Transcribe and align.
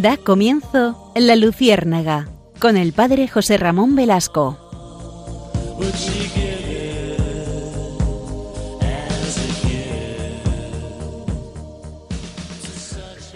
Da 0.00 0.16
comienzo 0.16 1.12
La 1.16 1.34
Luciérnaga 1.34 2.28
con 2.60 2.76
el 2.76 2.92
padre 2.92 3.26
José 3.26 3.56
Ramón 3.56 3.96
Velasco. 3.96 4.56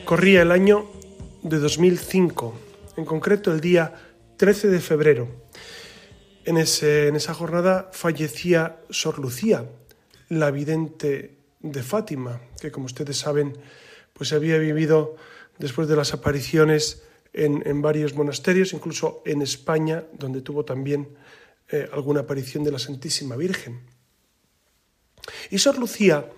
Corría 0.04 0.42
el 0.42 0.52
año 0.52 0.86
de 1.42 1.58
2005, 1.58 2.54
en 2.96 3.04
concreto 3.06 3.50
el 3.50 3.60
día 3.60 3.94
13 4.36 4.68
de 4.68 4.78
febrero. 4.78 5.28
En, 6.44 6.58
en 6.58 7.16
esa 7.16 7.34
jornada 7.34 7.90
fallecía 7.92 8.76
Sor 8.88 9.18
Lucía, 9.18 9.66
la 10.28 10.52
vidente 10.52 11.38
de 11.58 11.82
Fátima, 11.82 12.40
que 12.60 12.70
como 12.70 12.86
ustedes 12.86 13.16
saben, 13.16 13.58
pues 14.12 14.32
había 14.32 14.58
vivido 14.58 15.16
después 15.62 15.86
de 15.86 15.94
las 15.94 16.12
apariciones 16.12 17.04
en, 17.32 17.80
varios 17.80 18.14
monasterios, 18.14 18.72
incluso 18.72 19.22
en 19.24 19.42
España, 19.42 20.04
donde 20.12 20.42
tuvo 20.42 20.64
también 20.64 21.16
eh, 21.70 21.88
alguna 21.92 22.22
aparición 22.22 22.64
de 22.64 22.72
la 22.72 22.80
Santísima 22.80 23.36
Virgen. 23.36 23.80
Y 25.50 25.58
Sor 25.58 25.78
Lucía 25.78 26.28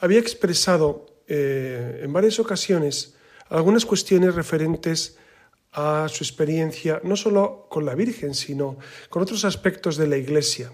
había 0.00 0.20
expresado 0.20 1.06
eh, 1.26 2.02
en 2.04 2.12
varias 2.12 2.38
ocasiones 2.38 3.14
algunas 3.48 3.86
cuestiones 3.86 4.34
referentes 4.34 5.16
a 5.72 6.06
su 6.08 6.22
experiencia, 6.22 7.00
no 7.04 7.16
solo 7.16 7.66
con 7.70 7.86
la 7.86 7.94
Virgen, 7.94 8.34
sino 8.34 8.76
con 9.08 9.22
otros 9.22 9.46
aspectos 9.46 9.96
de 9.96 10.06
la 10.06 10.18
Iglesia. 10.18 10.70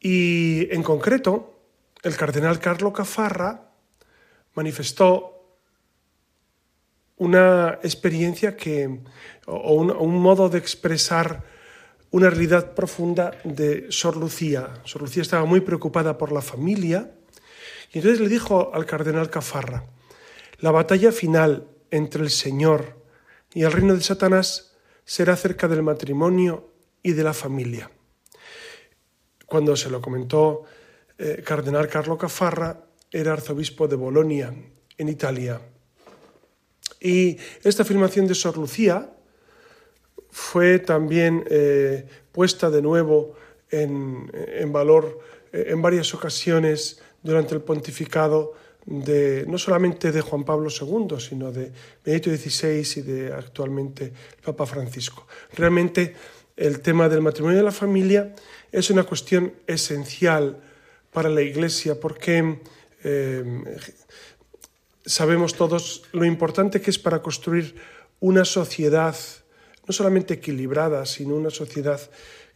Y 0.00 0.66
en 0.74 0.82
concreto, 0.82 1.60
el 2.02 2.16
cardenal 2.16 2.58
Carlo 2.58 2.92
Cafarra 2.92 3.70
manifestó 4.54 5.35
una 7.16 7.78
experiencia 7.82 8.56
que, 8.56 9.00
o 9.46 9.74
un, 9.74 10.18
modo 10.18 10.48
de 10.48 10.58
expresar 10.58 11.44
una 12.10 12.30
realidad 12.30 12.74
profunda 12.74 13.32
de 13.44 13.86
Sor 13.90 14.16
Lucía. 14.16 14.80
Sor 14.84 15.02
Lucía 15.02 15.22
estaba 15.22 15.44
muy 15.44 15.60
preocupada 15.60 16.18
por 16.18 16.32
la 16.32 16.42
familia 16.42 17.10
y 17.92 17.98
entonces 17.98 18.20
le 18.20 18.28
dijo 18.28 18.70
al 18.74 18.86
cardenal 18.86 19.30
Cafarra, 19.30 19.84
la 20.58 20.70
batalla 20.70 21.12
final 21.12 21.68
entre 21.90 22.22
el 22.22 22.30
Señor 22.30 23.02
y 23.54 23.62
el 23.62 23.72
reino 23.72 23.94
de 23.94 24.02
Satanás 24.02 24.76
será 25.04 25.34
acerca 25.34 25.68
del 25.68 25.82
matrimonio 25.82 26.70
y 27.02 27.12
de 27.12 27.22
la 27.22 27.32
familia. 27.32 27.90
Cuando 29.46 29.76
se 29.76 29.88
lo 29.88 30.02
comentó 30.02 30.64
eh, 31.18 31.42
cardenal 31.44 31.88
Carlo 31.88 32.18
Cafarra, 32.18 32.82
era 33.10 33.32
arzobispo 33.32 33.86
de 33.88 33.96
Bolonia, 33.96 34.52
en 34.98 35.08
Italia. 35.08 35.60
Y 37.00 37.36
esta 37.62 37.82
afirmación 37.82 38.26
de 38.26 38.34
Sor 38.34 38.56
Lucía 38.56 39.10
fue 40.30 40.78
también 40.78 41.44
eh, 41.48 42.06
puesta 42.32 42.70
de 42.70 42.82
nuevo 42.82 43.34
en, 43.70 44.30
valor 44.72 45.20
eh, 45.52 45.66
en 45.68 45.82
varias 45.82 46.12
ocasiones 46.14 47.00
durante 47.22 47.54
el 47.54 47.62
pontificado 47.62 48.54
de, 48.84 49.44
no 49.48 49.58
solamente 49.58 50.12
de 50.12 50.20
Juan 50.20 50.44
Pablo 50.44 50.68
II, 50.70 51.18
sino 51.18 51.50
de 51.50 51.72
Benedicto 52.04 52.30
XVI 52.30 53.00
y 53.00 53.02
de 53.02 53.32
actualmente 53.32 54.04
el 54.36 54.42
Papa 54.44 54.66
Francisco. 54.66 55.26
Realmente 55.54 56.14
el 56.56 56.80
tema 56.80 57.08
del 57.08 57.20
matrimonio 57.20 57.56
y 57.56 57.60
de 57.60 57.64
la 57.64 57.72
familia 57.72 58.34
es 58.70 58.90
una 58.90 59.04
cuestión 59.04 59.52
esencial 59.66 60.60
para 61.12 61.28
la 61.28 61.42
Iglesia 61.42 61.98
porque 61.98 62.60
eh, 63.02 63.44
sabemos 65.06 65.54
todos 65.54 66.02
lo 66.12 66.24
importante 66.24 66.80
que 66.80 66.90
es 66.90 66.98
para 66.98 67.22
construir 67.22 67.76
una 68.20 68.44
sociedad 68.44 69.16
no 69.86 69.92
solamente 69.92 70.34
equilibrada, 70.34 71.06
sino 71.06 71.36
una 71.36 71.50
sociedad 71.50 72.00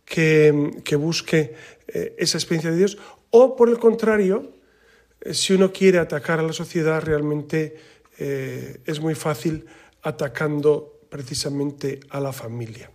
que, 0.04 0.96
busque 0.98 1.54
eh, 1.86 2.16
esa 2.18 2.38
experiencia 2.38 2.72
de 2.72 2.76
Dios, 2.76 2.98
o 3.30 3.54
por 3.54 3.68
el 3.68 3.78
contrario, 3.78 4.52
eh, 5.20 5.32
si 5.32 5.52
uno 5.52 5.72
quiere 5.72 5.98
atacar 5.98 6.40
a 6.40 6.42
la 6.42 6.52
sociedad, 6.52 7.00
realmente 7.00 7.76
eh, 8.18 8.80
es 8.84 8.98
muy 8.98 9.14
fácil 9.14 9.64
atacando 10.02 10.98
precisamente 11.08 12.00
a 12.10 12.18
la 12.18 12.32
familia. 12.32 12.90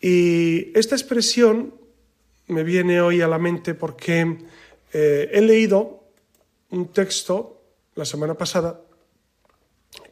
Y 0.00 0.76
esta 0.76 0.96
expresión 0.96 1.74
me 2.48 2.64
viene 2.64 3.00
hoy 3.00 3.20
a 3.20 3.28
la 3.28 3.38
mente 3.38 3.74
porque 3.74 4.38
he 4.92 5.40
leído 5.40 6.02
un 6.70 6.88
texto 6.88 7.59
la 7.94 8.04
semana 8.04 8.34
pasada 8.34 8.80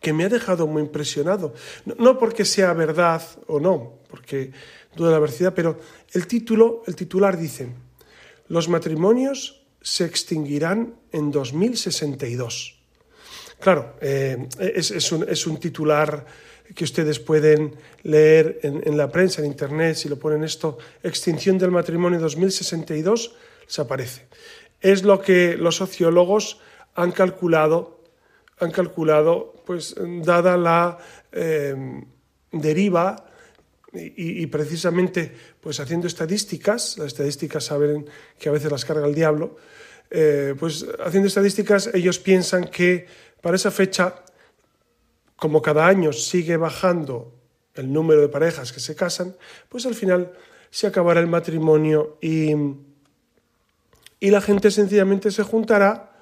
que 0.00 0.12
me 0.12 0.24
ha 0.24 0.28
dejado 0.28 0.66
muy 0.66 0.82
impresionado. 0.82 1.54
No, 1.98 2.18
porque 2.18 2.44
sea 2.44 2.72
verdad 2.72 3.22
o 3.46 3.60
no, 3.60 3.98
porque 4.08 4.52
duda 4.96 5.12
la 5.12 5.18
veracidad, 5.18 5.54
pero 5.54 5.78
el 6.12 6.26
título, 6.26 6.82
el 6.86 6.96
titular 6.96 7.36
dice, 7.36 7.68
los 8.48 8.68
matrimonios 8.68 9.66
se 9.80 10.04
extinguirán 10.04 10.94
en 11.12 11.30
2062. 11.30 12.80
Claro, 13.60 13.96
eh, 14.00 14.48
es, 14.60 15.46
un, 15.46 15.58
titular 15.58 16.24
que 16.74 16.84
ustedes 16.84 17.18
pueden 17.18 17.74
leer 18.02 18.60
en, 18.62 18.82
en, 18.84 18.96
la 18.96 19.10
prensa, 19.10 19.40
en 19.40 19.48
Internet, 19.48 19.96
si 19.96 20.08
lo 20.08 20.16
ponen 20.16 20.44
esto, 20.44 20.78
extinción 21.02 21.58
del 21.58 21.72
matrimonio 21.72 22.20
2062, 22.20 23.34
les 23.66 23.78
aparece. 23.78 24.28
Es 24.80 25.02
lo 25.02 25.20
que 25.20 25.56
los 25.56 25.76
sociólogos 25.76 26.60
han 26.98 27.12
calculado, 27.12 28.02
han 28.58 28.72
calculado 28.72 29.54
pues, 29.64 29.94
dada 30.24 30.56
la 30.56 30.98
eh, 31.30 32.02
deriva 32.50 33.24
y, 33.92 34.44
precisamente 34.48 35.32
pues, 35.60 35.78
haciendo 35.78 36.08
estadísticas, 36.08 36.98
las 36.98 37.08
estadísticas 37.08 37.64
saben 37.64 38.06
que 38.36 38.48
a 38.48 38.52
veces 38.52 38.70
las 38.70 38.84
carga 38.84 39.06
el 39.06 39.14
diablo, 39.14 39.56
eh, 40.10 40.56
pues 40.58 40.84
haciendo 41.04 41.28
estadísticas 41.28 41.90
ellos 41.94 42.18
piensan 42.18 42.64
que 42.64 43.06
para 43.40 43.56
esa 43.56 43.70
fecha, 43.70 44.24
como 45.36 45.62
cada 45.62 45.86
año 45.86 46.12
sigue 46.12 46.56
bajando 46.56 47.32
el 47.74 47.92
número 47.92 48.22
de 48.22 48.28
parejas 48.28 48.72
que 48.72 48.80
se 48.80 48.96
casan, 48.96 49.36
pues 49.68 49.86
al 49.86 49.94
final 49.94 50.32
se 50.70 50.88
acabará 50.88 51.20
el 51.20 51.28
matrimonio 51.28 52.18
y, 52.20 52.54
y 54.18 54.30
la 54.30 54.40
gente 54.40 54.72
sencillamente 54.72 55.30
se 55.30 55.44
juntará 55.44 56.17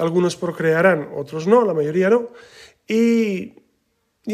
algunos 0.00 0.34
procrearán, 0.36 1.10
otros 1.14 1.46
no, 1.46 1.64
la 1.64 1.74
mayoría 1.74 2.08
no. 2.10 2.30
Y, 2.88 3.54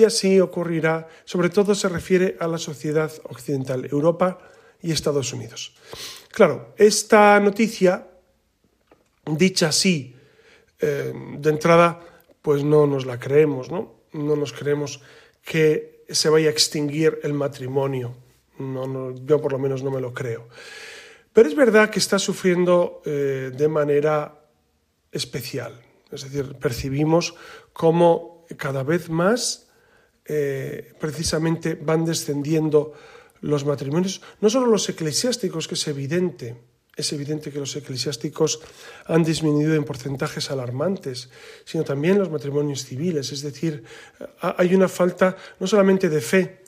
así 0.07 0.41
ocurrirá, 0.41 1.09
sobre 1.25 1.51
todo 1.51 1.75
se 1.75 1.89
refiere 1.89 2.37
a 2.39 2.47
la 2.47 2.59
sociedad 2.59 3.11
occidental, 3.25 3.89
Europa 3.91 4.39
y 4.81 4.93
Estados 4.93 5.33
Unidos. 5.33 5.75
Claro, 6.31 6.75
esta 6.77 7.41
noticia, 7.41 8.07
dicha 9.25 9.69
así, 9.69 10.15
eh, 10.81 11.13
de 11.39 11.51
entrada, 11.51 12.01
pues 12.43 12.63
no 12.63 12.87
nos 12.87 13.07
la 13.07 13.19
creemos, 13.19 13.71
¿no? 13.71 14.05
No 14.13 14.37
nos 14.37 14.53
creemos 14.53 15.01
que 15.43 16.05
se 16.09 16.29
vaya 16.29 16.49
a 16.49 16.53
extinguir 16.53 17.19
el 17.23 17.33
matrimonio. 17.33 18.15
No, 18.59 19.15
yo 19.15 19.41
por 19.41 19.53
lo 19.53 19.59
menos 19.59 19.83
no 19.83 19.91
me 19.91 20.01
lo 20.01 20.15
creo. 20.15 20.49
Pero 21.33 21.49
es 21.49 21.57
verdad 21.57 21.91
que 21.91 21.99
está 21.99 22.19
sufriendo 22.19 23.03
eh, 23.05 23.51
de 23.53 23.69
manera 23.69 24.46
especial. 25.17 25.81
Es 26.11 26.23
decir, 26.23 26.55
percibimos 26.55 27.35
cómo 27.73 28.47
cada 28.57 28.83
vez 28.83 29.11
más 29.11 29.67
eh, 30.25 30.95
precisamente 31.01 31.75
van 31.75 32.05
descendiendo 32.05 32.93
los 33.41 33.65
matrimonios, 33.65 34.23
no 34.41 34.51
solo 34.51 34.67
los 34.67 34.89
eclesiásticos, 34.89 35.69
que 35.69 35.75
es 35.75 35.87
evidente, 35.89 36.57
es 36.97 37.13
evidente 37.13 37.53
que 37.53 37.59
los 37.59 37.77
eclesiásticos 37.77 38.61
han 39.05 39.23
disminuido 39.23 39.75
en 39.75 39.85
porcentajes 39.85 40.51
alarmantes, 40.51 41.29
sino 41.65 41.85
también 41.85 42.19
los 42.19 42.31
matrimonios 42.31 42.87
civiles. 42.87 43.33
Es 43.33 43.43
decir, 43.43 43.85
hay 44.41 44.75
una 44.75 44.89
falta 44.89 45.37
no 45.61 45.67
solamente 45.67 46.09
de 46.09 46.21
fe, 46.23 46.65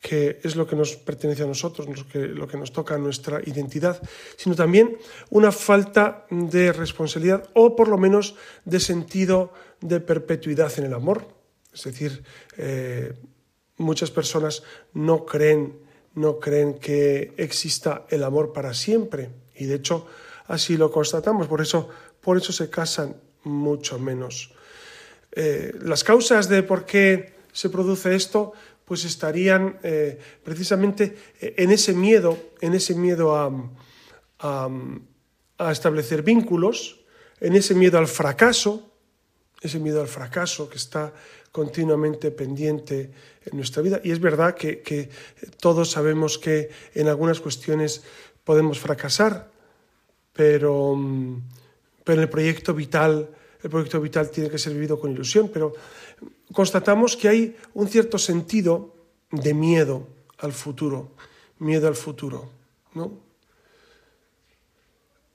que 0.00 0.40
es 0.42 0.56
lo 0.56 0.66
que 0.66 0.76
nos 0.76 0.96
pertenece 0.96 1.42
a 1.42 1.46
nosotros, 1.46 1.86
lo 2.14 2.48
que, 2.48 2.56
nos 2.56 2.72
toca 2.72 2.94
a 2.94 2.98
nuestra 2.98 3.40
identidad, 3.44 4.00
sino 4.36 4.56
también 4.56 4.96
una 5.28 5.52
falta 5.52 6.26
de 6.30 6.72
responsabilidad 6.72 7.50
o 7.52 7.76
por 7.76 7.88
lo 7.88 7.98
menos 7.98 8.34
de 8.64 8.80
sentido 8.80 9.52
de 9.80 10.00
perpetuidad 10.00 10.72
en 10.78 10.86
el 10.86 10.94
amor. 10.94 11.28
Es 11.72 11.84
decir, 11.84 12.24
eh, 12.56 13.12
muchas 13.76 14.10
personas 14.10 14.62
no 14.94 15.26
creen, 15.26 15.78
no 16.14 16.40
creen 16.40 16.78
que 16.78 17.34
exista 17.36 18.06
el 18.08 18.24
amor 18.24 18.54
para 18.54 18.72
siempre 18.72 19.30
y 19.54 19.66
de 19.66 19.76
hecho 19.76 20.06
así 20.46 20.78
lo 20.78 20.90
constatamos, 20.90 21.46
por 21.46 21.60
eso, 21.60 21.90
por 22.22 22.38
eso 22.38 22.52
se 22.52 22.70
casan 22.70 23.16
mucho 23.44 23.98
menos. 23.98 24.52
Eh, 25.32 25.72
las 25.82 26.02
causas 26.02 26.48
de 26.48 26.62
por 26.62 26.86
qué 26.86 27.34
se 27.52 27.70
produce 27.70 28.14
esto 28.14 28.52
pues 28.90 29.04
estarían 29.04 29.78
eh, 29.84 30.18
precisamente 30.42 31.14
eh, 31.40 31.54
en 31.58 31.70
ese 31.70 31.92
miedo, 31.92 32.36
en 32.60 32.74
ese 32.74 32.96
miedo 32.96 33.36
a, 33.36 34.68
establecer 35.70 36.24
vínculos, 36.24 36.98
en 37.38 37.54
ese 37.54 37.76
miedo 37.76 37.98
al 37.98 38.08
fracaso, 38.08 38.90
ese 39.60 39.78
miedo 39.78 40.00
al 40.00 40.08
fracaso 40.08 40.68
que 40.68 40.76
está 40.76 41.14
continuamente 41.52 42.32
pendiente 42.32 43.12
en 43.44 43.56
nuestra 43.56 43.80
vida. 43.80 44.00
Y 44.02 44.10
es 44.10 44.18
verdad 44.18 44.56
que, 44.56 45.08
todos 45.60 45.92
sabemos 45.92 46.36
que 46.36 46.70
en 46.92 47.06
algunas 47.06 47.38
cuestiones 47.38 48.02
podemos 48.42 48.80
fracasar, 48.80 49.52
pero, 50.32 50.98
pero 52.02 52.22
el 52.22 52.28
proyecto 52.28 52.74
vital, 52.74 53.30
el 53.62 53.70
proyecto 53.70 54.00
vital 54.00 54.30
tiene 54.30 54.50
que 54.50 54.58
ser 54.58 54.72
vivido 54.72 54.98
con 54.98 55.12
ilusión, 55.12 55.50
pero 55.52 55.74
constatamos 56.52 57.16
que 57.16 57.28
hay 57.28 57.56
un 57.74 57.88
cierto 57.88 58.18
sentido 58.18 58.94
de 59.30 59.54
miedo 59.54 60.06
al 60.38 60.52
futuro, 60.52 61.12
miedo 61.58 61.88
al 61.88 61.94
futuro, 61.94 62.50
¿no? 62.94 63.30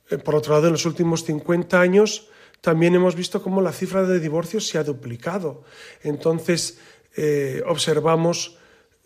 Eh, 0.09 0.17
por 0.17 0.35
otro 0.35 0.53
lado, 0.53 0.67
en 0.67 0.73
los 0.73 0.85
últimos 0.85 1.23
50 1.23 1.79
años 1.79 2.29
también 2.61 2.95
hemos 2.95 3.15
visto 3.15 3.41
cómo 3.41 3.61
la 3.61 3.71
cifra 3.71 4.03
de 4.03 4.19
divorcios 4.19 4.67
se 4.67 4.77
ha 4.77 4.83
duplicado. 4.83 5.63
Entonces, 6.01 6.79
eh, 7.15 7.61
observamos 7.67 8.57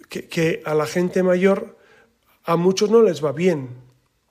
que, 0.07 0.61
a 0.65 0.73
la 0.73 0.85
gente 0.85 1.23
mayor, 1.23 1.77
a 2.43 2.55
muchos 2.55 2.89
no 2.89 3.01
les 3.01 3.23
va 3.23 3.31
bien, 3.31 3.69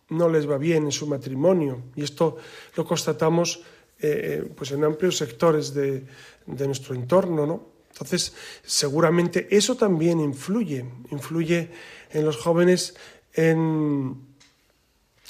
no 0.09 0.29
les 0.29 0.49
va 0.49 0.59
bien 0.59 0.85
en 0.85 0.93
su 0.93 1.07
matrimonio. 1.07 1.83
Y 1.95 2.03
esto 2.03 2.39
lo 2.75 2.85
constatamos 2.85 3.63
eh, 4.01 4.49
pues 4.57 4.71
en 4.71 4.85
amplios 4.85 5.17
sectores 5.17 5.75
de, 5.75 6.07
nuestro 6.47 6.95
entorno. 6.95 7.47
¿no? 7.47 7.69
Entonces, 7.91 8.33
seguramente 8.65 9.49
eso 9.51 9.77
también 9.77 10.21
influye, 10.21 10.85
influye 11.11 11.71
en 12.11 12.25
los 12.25 12.37
jóvenes 12.37 12.95
en, 13.35 14.17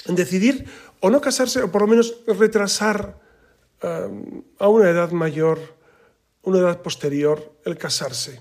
decidir 0.07 0.67
o 1.01 1.11
no 1.11 1.21
casarse, 1.21 1.63
o 1.63 1.73
por 1.73 1.83
lo 1.83 1.89
menos 1.89 2.23
retrasar 2.27 3.19
a 3.81 4.69
una 4.69 4.91
edad 4.91 5.13
mayor, 5.13 5.61
una 6.43 6.59
edad 6.59 6.83
posterior, 6.83 7.53
el 7.65 7.79
casarse. 7.79 8.41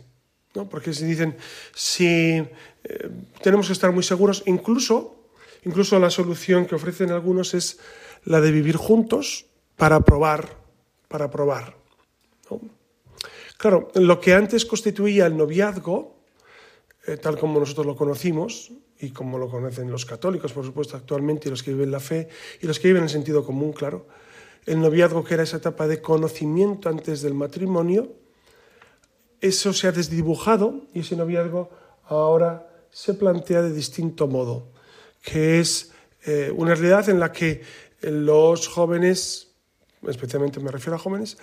¿no? 0.56 0.68
Porque 0.68 0.94
si 0.94 1.06
dicen, 1.06 1.38
si 1.74 2.42
eh, 2.84 3.10
tenemos 3.42 3.68
que 3.68 3.74
estar 3.74 3.92
muy 3.92 4.04
seguros, 4.04 4.44
incluso, 4.46 5.30
incluso 5.64 6.00
la 6.00 6.10
solución 6.10 6.66
que 6.66 6.76
ofrecen 6.76 7.12
algunos 7.12 7.54
es 7.54 7.80
la 8.26 8.42
de 8.42 8.52
vivir 8.52 8.76
juntos 8.76 9.46
para 9.78 10.02
probar, 10.02 10.58
para 11.08 11.30
probar. 11.30 11.76
Claro, 13.58 13.90
lo 13.96 14.20
que 14.20 14.34
antes 14.34 14.66
constituía 14.66 15.26
el 15.26 15.38
noviazgo, 15.38 16.18
eh, 17.08 17.18
tal 17.18 17.40
como 17.40 17.60
nosotros 17.60 17.86
lo 17.86 17.96
conocimos, 17.96 18.72
y 19.00 19.12
como 19.12 19.38
lo 19.38 19.50
conocen 19.50 19.92
los 19.92 20.06
católicos, 20.06 20.52
por 20.52 20.66
supuesto, 20.66 20.98
actualmente, 20.98 21.48
y 21.48 21.52
los 21.52 21.64
que 21.64 21.72
viven 21.72 21.92
la 21.92 22.00
fe, 22.00 22.28
y 22.62 22.68
los 22.68 22.80
que 22.80 22.90
viven 22.90 23.04
el 23.04 23.10
sentido 23.10 23.46
común, 23.46 23.74
claro, 23.74 24.08
el 24.66 24.82
noviazgo, 24.82 25.24
que 25.24 25.36
era 25.36 25.44
esa 25.44 25.58
etapa 25.58 25.88
de 25.88 26.02
conocimiento 26.02 26.90
antes 26.90 27.22
del 27.22 27.34
matrimonio, 27.34 28.14
eso 29.40 29.72
se 29.72 29.88
ha 29.88 29.92
desdibujado 29.92 30.88
y 30.94 31.02
ese 31.02 31.16
noviazgo 31.16 31.70
ahora 32.06 32.68
se 32.90 33.14
plantea 33.14 33.62
de 33.62 33.72
distinto 33.72 34.28
modo, 34.28 34.72
que 35.22 35.60
es 35.60 35.92
eh, 36.26 36.52
una 36.56 36.74
realidad 36.74 37.10
en 37.10 37.20
la 37.20 37.32
que 37.32 37.62
los 38.02 38.68
jóvenes, 38.68 39.47
especialmente 40.08 40.60
me 40.60 40.72
refiero 40.72 40.96
a 40.96 41.00
jóvenes, 41.00 41.38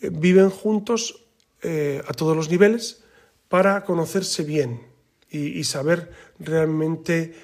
eh, 0.00 0.10
viven 0.12 0.50
juntos 0.50 1.24
eh, 1.62 2.02
a 2.06 2.12
todos 2.14 2.36
los 2.36 2.48
niveles 2.50 3.04
para 3.48 3.84
conocerse 3.84 4.44
bien 4.44 4.88
y, 5.28 5.62
saber 5.64 6.10
realmente 6.40 7.34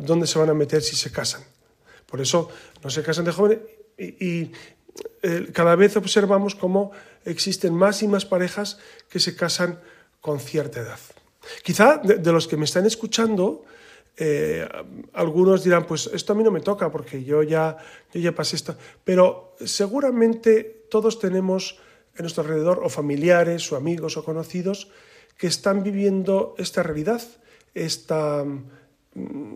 dónde 0.00 0.28
se 0.28 0.38
van 0.38 0.50
a 0.50 0.54
meter 0.54 0.82
si 0.82 0.94
se 0.94 1.10
casan. 1.10 1.42
Por 2.06 2.20
eso 2.20 2.48
no 2.82 2.90
se 2.90 3.02
casan 3.02 3.24
de 3.24 3.32
jóvenes 3.32 3.58
y, 3.98 4.52
eh, 5.22 5.50
cada 5.52 5.76
vez 5.76 5.96
observamos 5.96 6.54
cómo 6.54 6.92
existen 7.24 7.74
más 7.74 8.02
y 8.02 8.08
más 8.08 8.24
parejas 8.24 8.78
que 9.08 9.20
se 9.20 9.34
casan 9.34 9.80
con 10.20 10.40
cierta 10.40 10.80
edad. 10.80 10.98
Quizá 11.62 11.98
de, 11.98 12.32
los 12.32 12.46
que 12.46 12.56
me 12.56 12.64
están 12.64 12.86
escuchando, 12.86 13.64
eh, 14.20 14.68
algunos 15.12 15.62
dirán, 15.62 15.86
pues 15.86 16.10
esto 16.12 16.32
a 16.32 16.36
mí 16.36 16.42
no 16.42 16.50
me 16.50 16.60
toca 16.60 16.90
porque 16.90 17.22
yo 17.22 17.42
ya, 17.44 17.76
yo 18.12 18.20
ya 18.20 18.34
pasé 18.34 18.56
esto, 18.56 18.76
pero 19.04 19.54
seguramente 19.64 20.86
todos 20.90 21.20
tenemos 21.20 21.78
en 22.16 22.24
nuestro 22.24 22.42
alrededor 22.42 22.80
o 22.82 22.88
familiares 22.88 23.70
o 23.70 23.76
amigos 23.76 24.16
o 24.16 24.24
conocidos 24.24 24.90
que 25.38 25.46
están 25.46 25.84
viviendo 25.84 26.56
esta 26.58 26.82
realidad, 26.82 27.22
esta, 27.74 28.42
mm, 28.42 29.54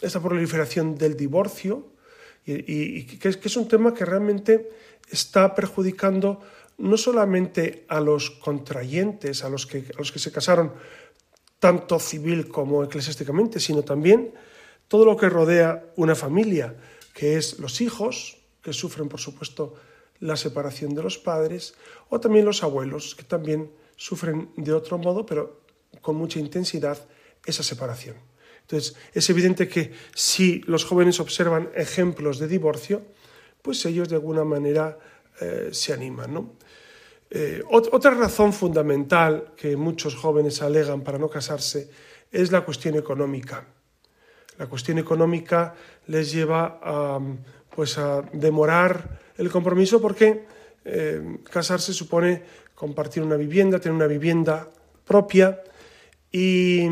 esta 0.00 0.22
proliferación 0.22 0.94
del 0.94 1.16
divorcio, 1.16 1.98
y, 2.46 3.04
que, 3.18 3.28
es, 3.28 3.56
un 3.58 3.68
tema 3.68 3.92
que 3.92 4.06
realmente 4.06 4.70
está 5.10 5.54
perjudicando 5.54 6.40
no 6.78 6.96
solamente 6.96 7.84
a 7.88 8.00
los 8.00 8.30
contrayentes, 8.30 9.44
a 9.44 9.50
los 9.50 9.66
que, 9.66 9.84
a 9.94 9.98
los 9.98 10.12
que 10.12 10.18
se 10.18 10.32
casaron, 10.32 10.72
tanto 11.58 11.98
civil 11.98 12.48
como 12.48 12.84
eclesiásticamente, 12.84 13.60
sino 13.60 13.82
también 13.82 14.32
todo 14.86 15.04
lo 15.04 15.16
que 15.16 15.28
rodea 15.28 15.92
una 15.96 16.14
familia, 16.14 16.76
que 17.14 17.36
es 17.36 17.58
los 17.58 17.80
hijos, 17.80 18.38
que 18.62 18.72
sufren, 18.72 19.08
por 19.08 19.20
supuesto, 19.20 19.74
la 20.20 20.36
separación 20.36 20.94
de 20.94 21.02
los 21.02 21.18
padres, 21.18 21.74
o 22.08 22.20
también 22.20 22.44
los 22.44 22.62
abuelos, 22.62 23.14
que 23.14 23.24
también 23.24 23.70
sufren 23.96 24.50
de 24.56 24.72
otro 24.72 24.98
modo, 24.98 25.26
pero 25.26 25.62
con 26.00 26.16
mucha 26.16 26.38
intensidad, 26.38 26.98
esa 27.44 27.62
separación. 27.62 28.16
Entonces, 28.62 28.96
es 29.14 29.30
evidente 29.30 29.68
que 29.68 29.92
si 30.14 30.60
los 30.66 30.84
jóvenes 30.84 31.20
observan 31.20 31.70
ejemplos 31.74 32.38
de 32.38 32.48
divorcio, 32.48 33.02
pues 33.62 33.84
ellos 33.86 34.08
de 34.08 34.16
alguna 34.16 34.44
manera 34.44 34.98
eh, 35.40 35.70
se 35.72 35.92
animan. 35.92 36.34
¿no? 36.34 36.52
Eh, 37.30 37.62
otra 37.70 38.12
razón 38.12 38.52
fundamental 38.52 39.52
que 39.56 39.76
muchos 39.76 40.14
jóvenes 40.14 40.62
alegan 40.62 41.02
para 41.02 41.18
no 41.18 41.28
casarse 41.28 41.90
es 42.32 42.50
la 42.50 42.62
cuestión 42.62 42.96
económica. 42.96 43.66
La 44.58 44.66
cuestión 44.66 44.98
económica 44.98 45.74
les 46.06 46.32
lleva 46.32 46.80
a, 46.82 47.20
pues 47.74 47.98
a 47.98 48.22
demorar 48.32 49.20
el 49.36 49.50
compromiso 49.50 50.00
porque 50.00 50.46
eh, 50.84 51.38
casarse 51.50 51.92
supone 51.92 52.42
compartir 52.74 53.22
una 53.22 53.36
vivienda, 53.36 53.78
tener 53.78 53.94
una 53.94 54.06
vivienda 54.06 54.70
propia 55.04 55.62
y 56.30 56.86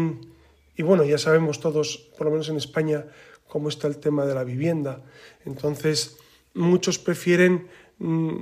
bueno, 0.82 1.04
ya 1.04 1.18
sabemos 1.18 1.60
todos, 1.60 1.96
por 2.16 2.26
lo 2.26 2.32
menos 2.32 2.48
en 2.48 2.56
España, 2.56 3.06
cómo 3.48 3.68
está 3.68 3.88
el 3.88 3.98
tema 3.98 4.26
de 4.26 4.34
la 4.34 4.44
vivienda. 4.44 5.02
Entonces, 5.44 6.18
muchos 6.54 6.98
prefieren 6.98 7.68
mm, 7.98 8.40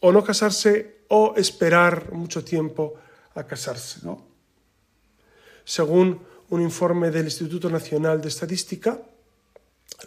o 0.00 0.12
no 0.12 0.22
casarse 0.22 0.99
o 1.10 1.34
esperar 1.36 2.12
mucho 2.12 2.44
tiempo 2.44 2.94
a 3.34 3.44
casarse. 3.44 4.00
¿no? 4.02 4.24
Según 5.64 6.20
un 6.50 6.60
informe 6.62 7.10
del 7.10 7.26
Instituto 7.26 7.70
Nacional 7.70 8.20
de 8.20 8.28
Estadística, 8.28 8.98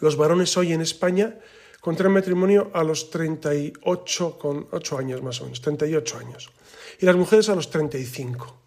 los 0.00 0.16
varones 0.16 0.56
hoy 0.56 0.72
en 0.72 0.80
España 0.80 1.38
contraen 1.80 2.12
matrimonio 2.12 2.70
a 2.72 2.82
los 2.82 3.10
38, 3.10 4.38
con 4.38 4.68
8 4.72 4.98
años 4.98 5.22
más 5.22 5.40
o 5.40 5.44
menos, 5.44 5.60
38 5.60 6.18
años, 6.18 6.50
y 6.98 7.06
las 7.06 7.16
mujeres 7.16 7.48
a 7.48 7.54
los 7.54 7.70
35 7.70 8.64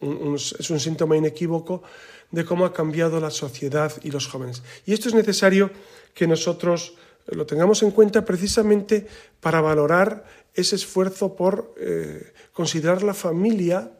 es 0.00 0.70
un 0.70 0.80
síntoma 0.80 1.16
inequívoco 1.16 1.82
de 2.30 2.44
cómo 2.44 2.64
ha 2.64 2.72
cambiado 2.72 3.20
la 3.20 3.30
sociedad 3.30 3.92
y 4.02 4.10
los 4.10 4.26
jóvenes. 4.26 4.62
Y 4.86 4.94
esto 4.94 5.08
es 5.08 5.14
necesario 5.14 5.70
que 6.14 6.26
nosotros 6.26 6.94
lo 7.26 7.44
tengamos 7.44 7.82
en 7.82 7.90
cuenta 7.90 8.24
precisamente 8.24 9.06
para 9.40 9.60
valorar 9.60 10.24
ese 10.60 10.76
esfuerzo 10.76 11.34
por 11.34 11.74
eh, 11.78 12.32
considerar 12.52 13.02
la 13.02 13.14
familia, 13.14 13.90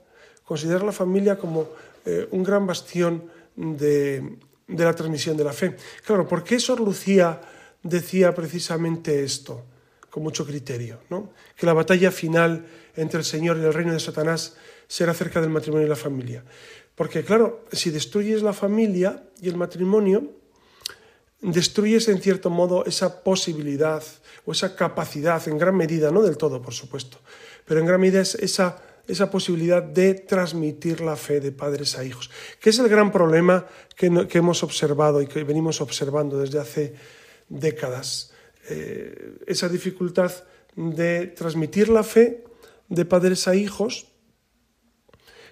considerar 0.45 0.83
la 0.83 0.93
familia 0.93 1.37
como 1.37 1.69
eh, 2.05 2.29
un 2.31 2.43
gran 2.43 2.67
bastión 2.67 3.31
de, 3.57 4.37
de, 4.67 4.85
la 4.85 4.95
transmisión 4.95 5.37
de 5.37 5.45
la 5.45 5.53
fe. 5.53 5.77
Claro, 6.05 6.27
¿por 6.27 6.45
qué 6.45 6.59
Sor 6.61 6.81
Lucía 6.81 7.41
decía 7.83 8.35
precisamente 8.35 9.23
esto 9.23 9.65
con 10.09 10.23
mucho 10.23 10.47
criterio? 10.47 11.01
¿no? 11.11 11.33
Que 11.57 11.67
la 11.67 11.73
batalla 11.73 12.11
final 12.11 12.67
entre 12.97 13.19
el 13.19 13.25
Señor 13.25 13.59
y 13.59 13.65
el 13.65 13.75
reino 13.75 13.93
de 13.93 14.01
Satanás 14.01 14.57
ser 14.87 15.09
acerca 15.09 15.41
del 15.41 15.51
matrimonio 15.51 15.87
y 15.87 15.91
la 15.91 15.97
familia. 15.97 16.45
Porque 16.95 17.25
claro, 17.25 17.65
si 17.73 17.91
destruyes 17.91 18.43
la 18.43 18.53
familia 18.53 19.25
y 19.41 19.49
el 19.49 19.57
matrimonio, 19.57 20.35
destruyes 21.41 22.09
en 22.09 22.21
cierto 22.21 22.51
modo 22.51 22.85
esa 22.85 23.23
posibilidad 23.23 24.03
esa 24.53 24.75
capacidad, 24.75 25.47
en 25.49 25.59
gran 25.59 25.77
medida, 25.77 26.11
no 26.11 26.23
del 26.23 26.37
todo, 26.37 26.61
por 26.61 26.75
supuesto, 26.75 27.19
pero 27.65 27.81
en 27.81 27.87
gran 27.87 28.01
medida 28.01 28.21
es 28.21 28.35
esa, 28.37 28.83
esa 29.07 29.31
posibilidad 29.31 29.83
de 29.83 30.15
transmitir 30.15 31.01
la 31.01 31.17
fe 31.17 31.41
de 31.41 31.53
padres 31.53 31.97
a 31.99 32.05
hijos, 32.05 32.31
que 32.61 32.71
es 32.71 32.79
el 32.79 32.89
gran 32.89 33.13
problema 33.13 33.67
que, 33.97 34.27
que 34.29 34.39
hemos 34.39 34.63
observado 34.63 35.23
y 35.23 35.27
que 35.27 35.45
venimos 35.45 35.81
observando 35.81 36.39
desde 36.39 36.59
hace 36.59 36.95
décadas. 37.49 38.33
Eh, 38.69 39.39
esa 39.47 39.69
dificultad 39.69 40.33
de 40.77 41.27
transmitir 41.29 41.89
la 41.89 42.03
fe 42.03 42.45
de 42.89 43.05
padres 43.05 43.49
a 43.49 43.55
hijos 43.55 44.07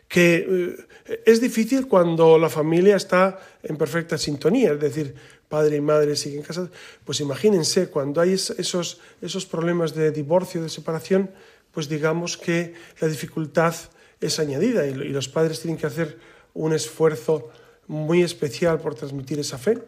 que 0.09 0.77
eh, 1.07 1.21
es 1.27 1.41
difícil 1.41 1.87
cuando 1.87 2.39
la 2.39 2.49
familia 2.49 2.97
está 2.97 3.39
en 3.63 3.77
perfecta 3.77 4.17
sintonía, 4.17 4.73
es 4.73 4.81
decir, 4.81 5.15
padre 5.49 5.77
y 5.77 5.81
madre 5.81 6.17
siguen 6.17 6.43
casados, 6.43 6.71
pues 7.05 7.21
imagínense, 7.21 7.89
cuando 7.89 8.21
hay 8.21 8.33
esos, 8.33 9.01
esos 9.21 9.47
problemas 9.47 9.95
de 9.95 10.11
divorcio, 10.11 10.63
de 10.63 10.69
separación, 10.69 11.31
pues 11.73 11.89
digamos 11.89 12.37
que 12.37 12.75
la 13.01 13.09
dificultad 13.09 13.75
es 14.21 14.39
añadida 14.39 14.87
y, 14.87 14.95
los 14.95 15.29
padres 15.29 15.61
tienen 15.61 15.79
que 15.79 15.87
hacer 15.87 16.19
un 16.55 16.73
esfuerzo 16.73 17.51
muy 17.87 18.23
especial 18.23 18.81
por 18.81 18.95
transmitir 18.95 19.39
esa 19.39 19.59
fe. 19.59 19.79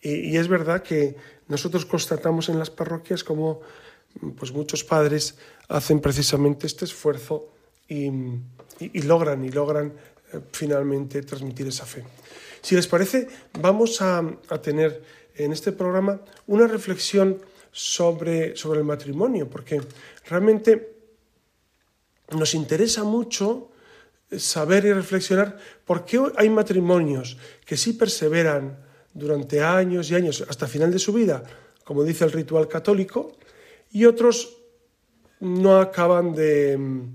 Y, 0.00 0.36
es 0.36 0.48
verdad 0.48 0.82
que 0.82 1.16
nosotros 1.48 1.84
constatamos 1.84 2.48
en 2.48 2.58
las 2.58 2.70
parroquias 2.70 3.22
como 3.22 3.60
pues 4.38 4.50
muchos 4.50 4.82
padres 4.82 5.36
hacen 5.68 6.00
precisamente 6.00 6.66
este 6.66 6.86
esfuerzo 6.86 7.50
y, 7.88 8.10
logran 9.02 9.44
y 9.44 9.50
logran 9.50 9.92
eh, 10.32 10.40
finalmente 10.52 11.22
transmitir 11.22 11.66
esa 11.68 11.84
fe. 11.84 12.02
Si 12.66 12.74
les 12.74 12.88
parece, 12.88 13.28
vamos 13.60 14.02
a, 14.02 14.18
a 14.48 14.58
tener 14.60 15.00
en 15.36 15.52
este 15.52 15.70
programa 15.70 16.18
una 16.48 16.66
reflexión 16.66 17.38
sobre, 17.70 18.56
sobre 18.56 18.80
el 18.80 18.84
matrimonio, 18.84 19.48
porque 19.48 19.80
realmente 20.28 20.96
nos 22.32 22.54
interesa 22.56 23.04
mucho 23.04 23.70
saber 24.36 24.84
y 24.84 24.92
reflexionar 24.92 25.56
por 25.84 26.04
qué 26.04 26.20
hay 26.34 26.50
matrimonios 26.50 27.38
que 27.64 27.76
sí 27.76 27.92
perseveran 27.92 28.76
durante 29.14 29.62
años 29.62 30.10
y 30.10 30.16
años 30.16 30.44
hasta 30.48 30.66
final 30.66 30.90
de 30.90 30.98
su 30.98 31.12
vida, 31.12 31.44
como 31.84 32.02
dice 32.02 32.24
el 32.24 32.32
ritual 32.32 32.66
católico, 32.66 33.36
y 33.92 34.06
otros 34.06 34.56
no 35.38 35.78
acaban 35.78 36.34
de, 36.34 37.06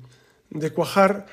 cuajar 0.74 1.28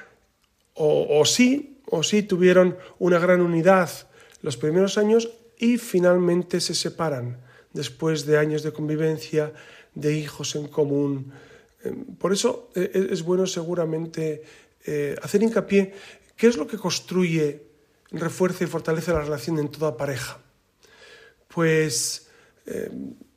o, 0.75 1.21
o, 1.21 1.25
sí, 1.25 1.79
o 1.87 2.03
sí 2.03 2.25
tuvieron 2.25 2.77
una 2.99 3.21
gran 3.21 3.43
unidad 3.43 4.08
los 4.43 4.57
primeros 4.57 4.99
años 4.99 5.31
y 5.59 5.79
finalmente 5.79 6.61
se 6.61 6.75
separan 6.75 7.39
después 7.73 8.27
de 8.27 8.39
años 8.39 8.63
de 8.63 8.73
convivencia, 8.73 9.53
de 9.95 10.15
hijos 10.15 10.55
en 10.57 10.69
común. 10.69 11.33
Eh, 11.85 11.95
por 12.19 12.33
eso 12.33 12.71
eh, 12.75 13.09
es 13.11 13.23
bueno 13.23 13.47
seguramente 13.47 14.43
eh, 14.85 15.17
hacer 15.23 15.43
hincapié 15.43 15.93
qué 16.37 16.47
es 16.47 16.57
lo 16.57 16.67
que 16.67 16.79
construye, 16.79 17.63
refuerza 18.11 18.65
y 18.65 18.67
fortalece 18.69 19.13
la 19.13 19.21
relación 19.21 19.59
en 19.59 19.69
toda 19.69 19.97
pareja. 19.97 20.39
Pues 21.49 22.27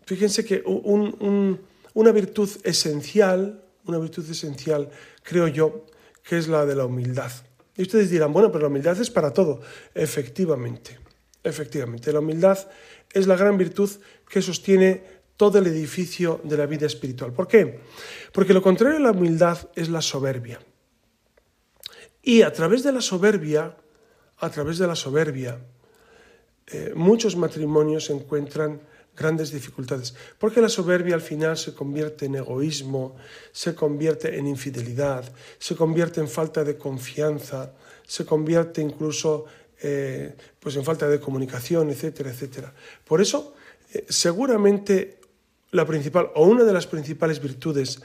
fíjense 0.06 0.46
que 0.46 0.62
una 0.66 2.12
virtud 2.12 2.50
esencial, 2.64 3.64
una 3.86 3.98
virtud 3.98 4.30
esencial, 4.30 4.90
creo 5.24 5.48
yo, 5.48 5.86
que 6.24 6.38
es 6.38 6.48
la 6.48 6.66
de 6.66 6.76
la 6.76 6.86
humildad. 6.86 7.32
Y 7.82 7.84
ustedes 7.84 8.12
dirán, 8.12 8.32
bueno, 8.32 8.52
pero 8.52 8.62
la 8.62 8.68
humildad 8.68 9.02
es 9.02 9.10
para 9.10 9.34
todo. 9.34 9.60
Efectivamente, 9.96 11.00
efectivamente, 11.44 12.14
la 12.14 12.20
humildad 12.20 12.60
es 13.12 13.26
la 13.26 13.36
gran 13.36 13.58
virtud 13.58 13.90
que 14.30 14.40
sostiene 14.40 15.04
todo 15.36 15.58
el 15.58 15.66
edificio 15.66 16.40
de 16.44 16.58
la 16.58 16.68
vida 16.68 16.86
espiritual. 16.86 17.34
¿Por 17.34 17.48
qué? 17.48 17.80
Porque 18.34 18.54
lo 18.54 18.62
contrario 18.62 18.98
a 18.98 19.00
la 19.00 19.10
humildad 19.10 19.58
es 19.74 19.90
la 19.90 20.04
soberbia. 20.04 20.60
Y 22.22 22.44
a 22.44 22.54
través 22.54 22.84
de 22.84 22.92
la 22.92 23.02
soberbia, 23.02 23.76
a 24.38 24.50
través 24.52 24.78
de 24.78 24.86
la 24.86 24.96
soberbia, 24.96 25.60
eh, 26.68 26.94
muchos 26.96 27.36
matrimonios 27.36 28.12
encuentran 28.12 28.80
grandes 29.16 29.52
dificultades, 29.52 30.16
porque 30.40 30.62
la 30.62 30.70
soberbia 30.70 31.16
al 31.16 31.22
final 31.22 31.58
se 31.58 31.74
convierte 31.74 32.26
en 32.26 32.36
egoísmo, 32.36 33.16
se 33.52 33.76
convierte 33.76 34.38
en 34.38 34.48
infidelidad, 34.48 35.24
se 35.60 35.76
convierte 35.76 36.22
en 36.22 36.28
falta 36.28 36.64
de 36.64 36.78
confianza, 36.78 37.74
se 38.08 38.26
convierte 38.26 38.82
incluso 38.82 39.46
eh, 39.82 40.36
pues 40.60 40.76
en 40.76 40.86
falta 40.86 41.08
de 41.08 41.20
comunicación, 41.20 41.90
etcétera, 41.90 42.30
etcétera. 42.30 42.74
Por 43.06 43.22
eso, 43.22 43.56
eh, 43.94 44.06
seguramente 44.10 45.20
la 45.72 45.86
principal 45.86 46.30
o 46.36 46.46
una 46.46 46.64
de 46.64 46.74
las 46.74 46.88
principales 46.88 47.42
virtudes 47.42 48.02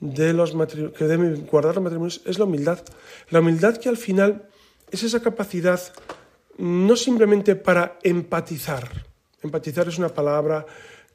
de 0.00 0.32
los 0.32 0.52
que 0.96 1.04
deben 1.04 1.46
guardar 1.46 1.74
los 1.74 1.84
matrimonios 1.84 2.22
es 2.24 2.38
la 2.38 2.44
humildad. 2.44 2.82
La 3.28 3.40
humildad 3.40 3.76
que 3.76 3.88
al 3.88 3.98
final 3.98 4.48
es 4.90 5.02
esa 5.02 5.20
capacidad 5.20 5.80
no 6.58 6.96
simplemente 6.96 7.54
para 7.54 7.98
empatizar. 8.02 9.09
Empatizar 9.42 9.88
es 9.88 9.98
una 9.98 10.08
palabra 10.08 10.66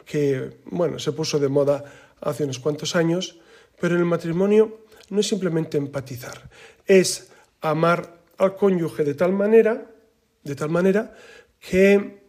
que, 0.06 0.58
bueno, 0.66 1.00
se 1.00 1.12
puso 1.12 1.40
de 1.40 1.50
moda 1.50 1.84
hace 2.22 2.44
unos 2.44 2.60
cuantos 2.60 2.96
años, 2.96 3.40
pero 3.80 3.96
en 3.96 4.02
el 4.02 4.08
matrimonio 4.08 4.86
no 5.10 5.20
es 5.20 5.28
simplemente 5.28 5.78
empatizar, 5.78 6.50
es 6.86 7.30
amar 7.62 8.16
al 8.38 8.56
cónyuge 8.56 9.04
de 9.04 9.14
tal 9.14 9.34
manera 9.34 9.92
de 10.46 10.56
tal 10.56 10.70
manera 10.70 11.14
que 11.60 12.22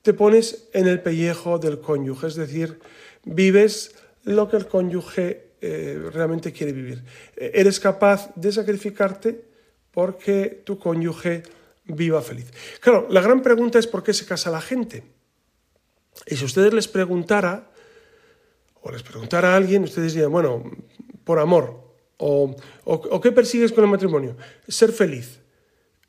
te 0.00 0.14
pones 0.14 0.68
en 0.72 0.86
el 0.86 1.02
pellejo 1.02 1.58
del 1.58 1.80
cónyuge, 1.80 2.28
es 2.28 2.36
decir, 2.36 2.78
vives 3.24 3.94
lo 4.24 4.48
que 4.48 4.56
el 4.56 4.66
cónyuge 4.66 5.52
eh, 5.60 6.00
realmente 6.12 6.52
quiere 6.52 6.72
vivir. 6.72 7.04
Eh, 7.36 7.50
eres 7.54 7.78
capaz 7.78 8.32
de 8.36 8.50
sacrificarte 8.52 9.44
porque 9.90 10.62
tu 10.64 10.78
cónyuge 10.78 11.42
viva 11.84 12.22
feliz. 12.22 12.50
Claro, 12.80 13.06
la 13.10 13.20
gran 13.20 13.42
pregunta 13.42 13.78
es 13.78 13.86
por 13.86 14.02
qué 14.02 14.12
se 14.12 14.26
casa 14.26 14.50
la 14.50 14.60
gente. 14.60 15.04
Y 16.26 16.36
si 16.36 16.44
ustedes 16.44 16.72
les 16.72 16.88
preguntara, 16.88 17.70
o 18.82 18.90
les 18.90 19.02
preguntara 19.02 19.52
a 19.52 19.56
alguien, 19.56 19.84
ustedes 19.84 20.14
dirían, 20.14 20.32
bueno, 20.32 20.62
por 21.24 21.38
amor, 21.38 21.94
o, 22.18 22.54
o 22.84 23.20
qué 23.20 23.32
persigues 23.32 23.72
con 23.72 23.84
el 23.84 23.90
matrimonio, 23.90 24.36
ser 24.68 24.92
feliz 24.92 25.42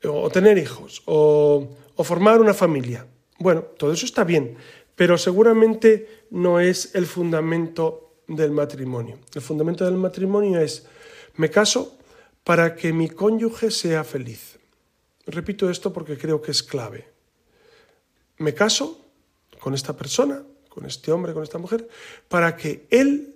o 0.08 0.30
tener 0.30 0.58
hijos, 0.58 1.02
o, 1.06 1.68
formar 2.02 2.40
una 2.40 2.54
familia. 2.54 3.06
Bueno, 3.38 3.62
todo 3.62 3.92
eso 3.92 4.06
está 4.06 4.24
bien, 4.24 4.56
pero 4.94 5.18
seguramente 5.18 6.24
no 6.30 6.60
es 6.60 6.94
el 6.94 7.06
fundamento 7.06 8.16
del 8.26 8.50
matrimonio. 8.50 9.18
El 9.34 9.42
fundamento 9.42 9.84
del 9.84 9.96
matrimonio 9.96 10.60
es, 10.60 10.86
me 11.36 11.50
caso 11.50 11.98
para 12.42 12.74
que 12.74 12.92
mi 12.92 13.08
cónyuge 13.08 13.70
sea 13.70 14.04
feliz. 14.04 14.58
Repito 15.26 15.70
esto 15.70 15.92
porque 15.92 16.18
creo 16.18 16.40
que 16.42 16.50
es 16.50 16.62
clave. 16.62 17.08
Me 18.38 18.52
caso 18.52 19.06
con 19.60 19.74
esta 19.74 19.96
persona, 19.96 20.42
con 20.68 20.84
este 20.86 21.12
hombre, 21.12 21.32
con 21.32 21.42
esta 21.42 21.58
mujer, 21.58 21.88
para 22.28 22.56
que 22.56 22.86
él 22.90 23.34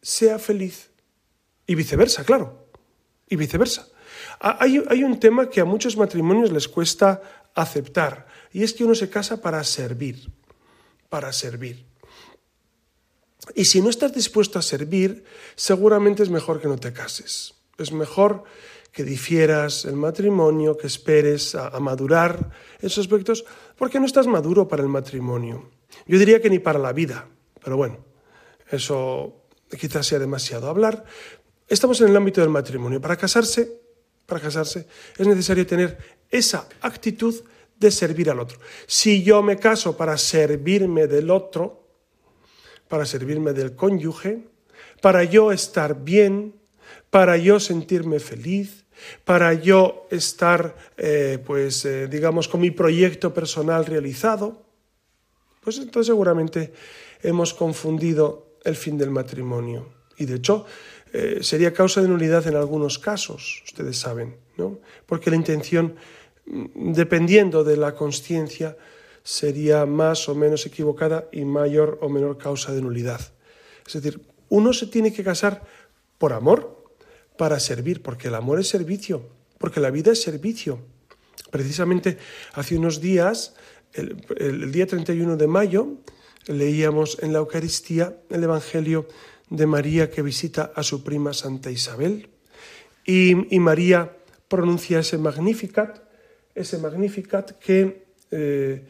sea 0.00 0.38
feliz. 0.38 0.90
Y 1.66 1.74
viceversa, 1.74 2.24
claro. 2.24 2.68
Y 3.28 3.36
viceversa. 3.36 3.88
Ah, 4.40 4.58
hay, 4.60 5.02
un 5.04 5.20
tema 5.20 5.50
que 5.50 5.60
a 5.60 5.64
muchos 5.64 5.96
matrimonios 5.96 6.50
les 6.50 6.68
cuesta 6.68 7.20
aceptar 7.54 8.26
y 8.52 8.62
es 8.62 8.72
que 8.72 8.84
uno 8.84 8.94
se 8.94 9.10
casa 9.10 9.42
para 9.42 9.62
servir, 9.64 10.30
para 11.08 11.32
servir. 11.32 11.84
Y 13.54 13.64
si 13.64 13.80
no 13.80 13.90
estás 13.90 14.14
dispuesto 14.14 14.58
a 14.58 14.62
servir, 14.62 15.24
seguramente 15.56 16.22
es 16.22 16.30
mejor 16.30 16.60
que 16.60 16.68
no 16.68 16.78
te 16.78 16.92
cases. 16.92 17.54
Es 17.78 17.92
mejor 17.92 18.44
que 18.92 19.04
difieras 19.04 19.84
el 19.84 19.96
matrimonio, 19.96 20.76
que 20.76 20.86
esperes 20.86 21.54
a, 21.54 21.78
madurar 21.80 22.50
esos 22.80 22.98
aspectos, 22.98 23.44
porque 23.76 24.00
no 24.00 24.06
estás 24.06 24.26
maduro 24.26 24.66
para 24.66 24.82
el 24.82 24.88
matrimonio. 24.88 25.70
Yo 26.06 26.18
diría 26.18 26.40
que 26.40 26.50
ni 26.50 26.58
para 26.58 26.78
la 26.78 26.92
vida, 26.92 27.28
pero 27.62 27.76
bueno, 27.76 27.98
eso 28.70 29.44
quizás 29.78 30.06
sea 30.06 30.18
demasiado 30.18 30.68
hablar. 30.68 31.04
Estamos 31.68 32.00
en 32.00 32.08
el 32.08 32.16
ámbito 32.16 32.40
del 32.40 32.50
matrimonio. 32.50 33.00
Para 33.00 33.16
casarse 33.16 33.78
para 34.28 34.42
casarse, 34.42 34.86
es 35.16 35.26
necesario 35.26 35.66
tener 35.66 35.96
esa 36.30 36.68
actitud 36.82 37.34
de 37.80 37.90
servir 37.90 38.28
al 38.30 38.40
otro. 38.40 38.58
Si 38.86 39.22
yo 39.22 39.42
me 39.42 39.56
caso 39.56 39.96
para 39.96 40.18
servirme 40.18 41.06
del 41.06 41.30
otro, 41.30 41.88
para 42.88 43.06
servirme 43.06 43.54
del 43.54 43.74
cónyuge, 43.74 44.44
para 45.00 45.24
yo 45.24 45.50
estar 45.50 46.04
bien, 46.04 46.54
para 47.10 47.36
yo 47.36 47.60
sentirme 47.60 48.20
feliz, 48.20 48.84
para 49.24 49.54
yo 49.54 50.06
estar, 50.10 50.76
eh, 50.96 51.38
pues, 51.44 51.84
eh, 51.84 52.08
digamos, 52.08 52.48
con 52.48 52.60
mi 52.60 52.70
proyecto 52.70 53.32
personal 53.32 53.86
realizado, 53.86 54.62
pues 55.62 55.78
entonces 55.78 56.06
seguramente 56.06 56.72
hemos 57.22 57.54
confundido 57.54 58.56
el 58.64 58.76
fin 58.76 58.98
del 58.98 59.10
matrimonio. 59.10 59.88
Y 60.16 60.26
de 60.26 60.36
hecho, 60.36 60.66
eh, 61.12 61.38
sería 61.42 61.72
causa 61.72 62.02
de 62.02 62.08
nulidad 62.08 62.46
en 62.46 62.56
algunos 62.56 62.98
casos, 62.98 63.62
ustedes 63.64 63.98
saben, 63.98 64.36
¿no? 64.56 64.78
porque 65.06 65.30
la 65.30 65.36
intención, 65.36 65.94
mm, 66.46 66.92
dependiendo 66.92 67.64
de 67.64 67.76
la 67.76 67.94
conciencia, 67.94 68.76
sería 69.22 69.86
más 69.86 70.28
o 70.28 70.34
menos 70.34 70.66
equivocada 70.66 71.28
y 71.32 71.44
mayor 71.44 71.98
o 72.02 72.08
menor 72.08 72.38
causa 72.38 72.72
de 72.72 72.82
nulidad. 72.82 73.20
Es 73.86 73.92
decir, 73.94 74.20
uno 74.48 74.72
se 74.72 74.86
tiene 74.86 75.12
que 75.12 75.24
casar 75.24 75.62
por 76.18 76.32
amor, 76.32 76.77
para 77.38 77.58
servir, 77.60 78.02
porque 78.02 78.28
el 78.28 78.34
amor 78.34 78.60
es 78.60 78.68
servicio, 78.68 79.22
porque 79.56 79.80
la 79.80 79.90
vida 79.90 80.12
es 80.12 80.20
servicio. 80.20 80.80
Precisamente 81.50 82.18
hace 82.52 82.76
unos 82.76 83.00
días, 83.00 83.54
el, 83.94 84.70
día 84.70 84.86
31 84.86 85.38
de 85.38 85.46
mayo, 85.46 85.88
leíamos 86.46 87.18
en 87.22 87.32
la 87.32 87.38
Eucaristía 87.38 88.18
el 88.28 88.44
Evangelio 88.44 89.08
de 89.48 89.66
María 89.66 90.10
que 90.10 90.20
visita 90.20 90.72
a 90.74 90.82
su 90.82 91.02
prima 91.02 91.32
Santa 91.32 91.70
Isabel. 91.70 92.28
Y, 93.06 93.34
María 93.58 94.12
pronuncia 94.48 94.98
ese 94.98 95.16
Magnificat, 95.16 96.02
ese 96.54 96.76
Magnificat 96.76 97.52
que, 97.52 98.04
eh, 98.30 98.84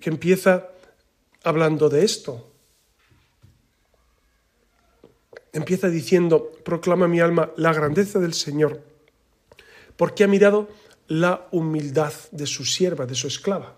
que 0.00 0.10
empieza 0.10 0.68
hablando 1.44 1.88
de 1.88 2.04
esto. 2.04 2.49
Empieza 5.52 5.88
diciendo, 5.88 6.52
proclama 6.64 7.08
mi 7.08 7.20
alma 7.20 7.52
la 7.56 7.72
grandeza 7.72 8.18
del 8.18 8.34
Señor, 8.34 8.82
porque 9.96 10.24
ha 10.24 10.28
mirado 10.28 10.68
la 11.08 11.48
humildad 11.50 12.12
de 12.30 12.46
su 12.46 12.64
sierva, 12.64 13.06
de 13.06 13.14
su 13.14 13.26
esclava, 13.26 13.76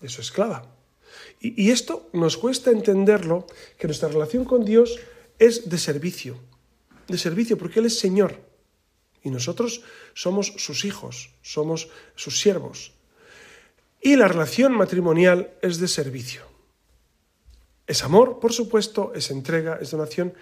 de 0.00 0.08
su 0.08 0.20
esclava. 0.20 0.74
Y, 1.40 1.66
y 1.66 1.70
esto 1.70 2.08
nos 2.12 2.36
cuesta 2.36 2.70
entenderlo, 2.70 3.46
que 3.78 3.86
nuestra 3.86 4.08
relación 4.08 4.44
con 4.44 4.64
Dios 4.64 4.98
es 5.38 5.68
de 5.68 5.78
servicio, 5.78 6.38
de 7.08 7.18
servicio, 7.18 7.58
porque 7.58 7.80
Él 7.80 7.86
es 7.86 7.98
Señor. 7.98 8.38
Y 9.22 9.30
nosotros 9.30 9.82
somos 10.14 10.54
sus 10.56 10.84
hijos, 10.84 11.30
somos 11.42 11.90
sus 12.14 12.40
siervos. 12.40 12.94
Y 14.00 14.16
la 14.16 14.28
relación 14.28 14.72
matrimonial 14.72 15.52
es 15.60 15.78
de 15.78 15.88
servicio. 15.88 16.49
Es 17.90 18.04
amor, 18.04 18.38
por 18.38 18.52
supuesto, 18.52 19.10
es 19.16 19.32
entrega, 19.32 19.80
es 19.82 19.90
donación, 19.90 20.32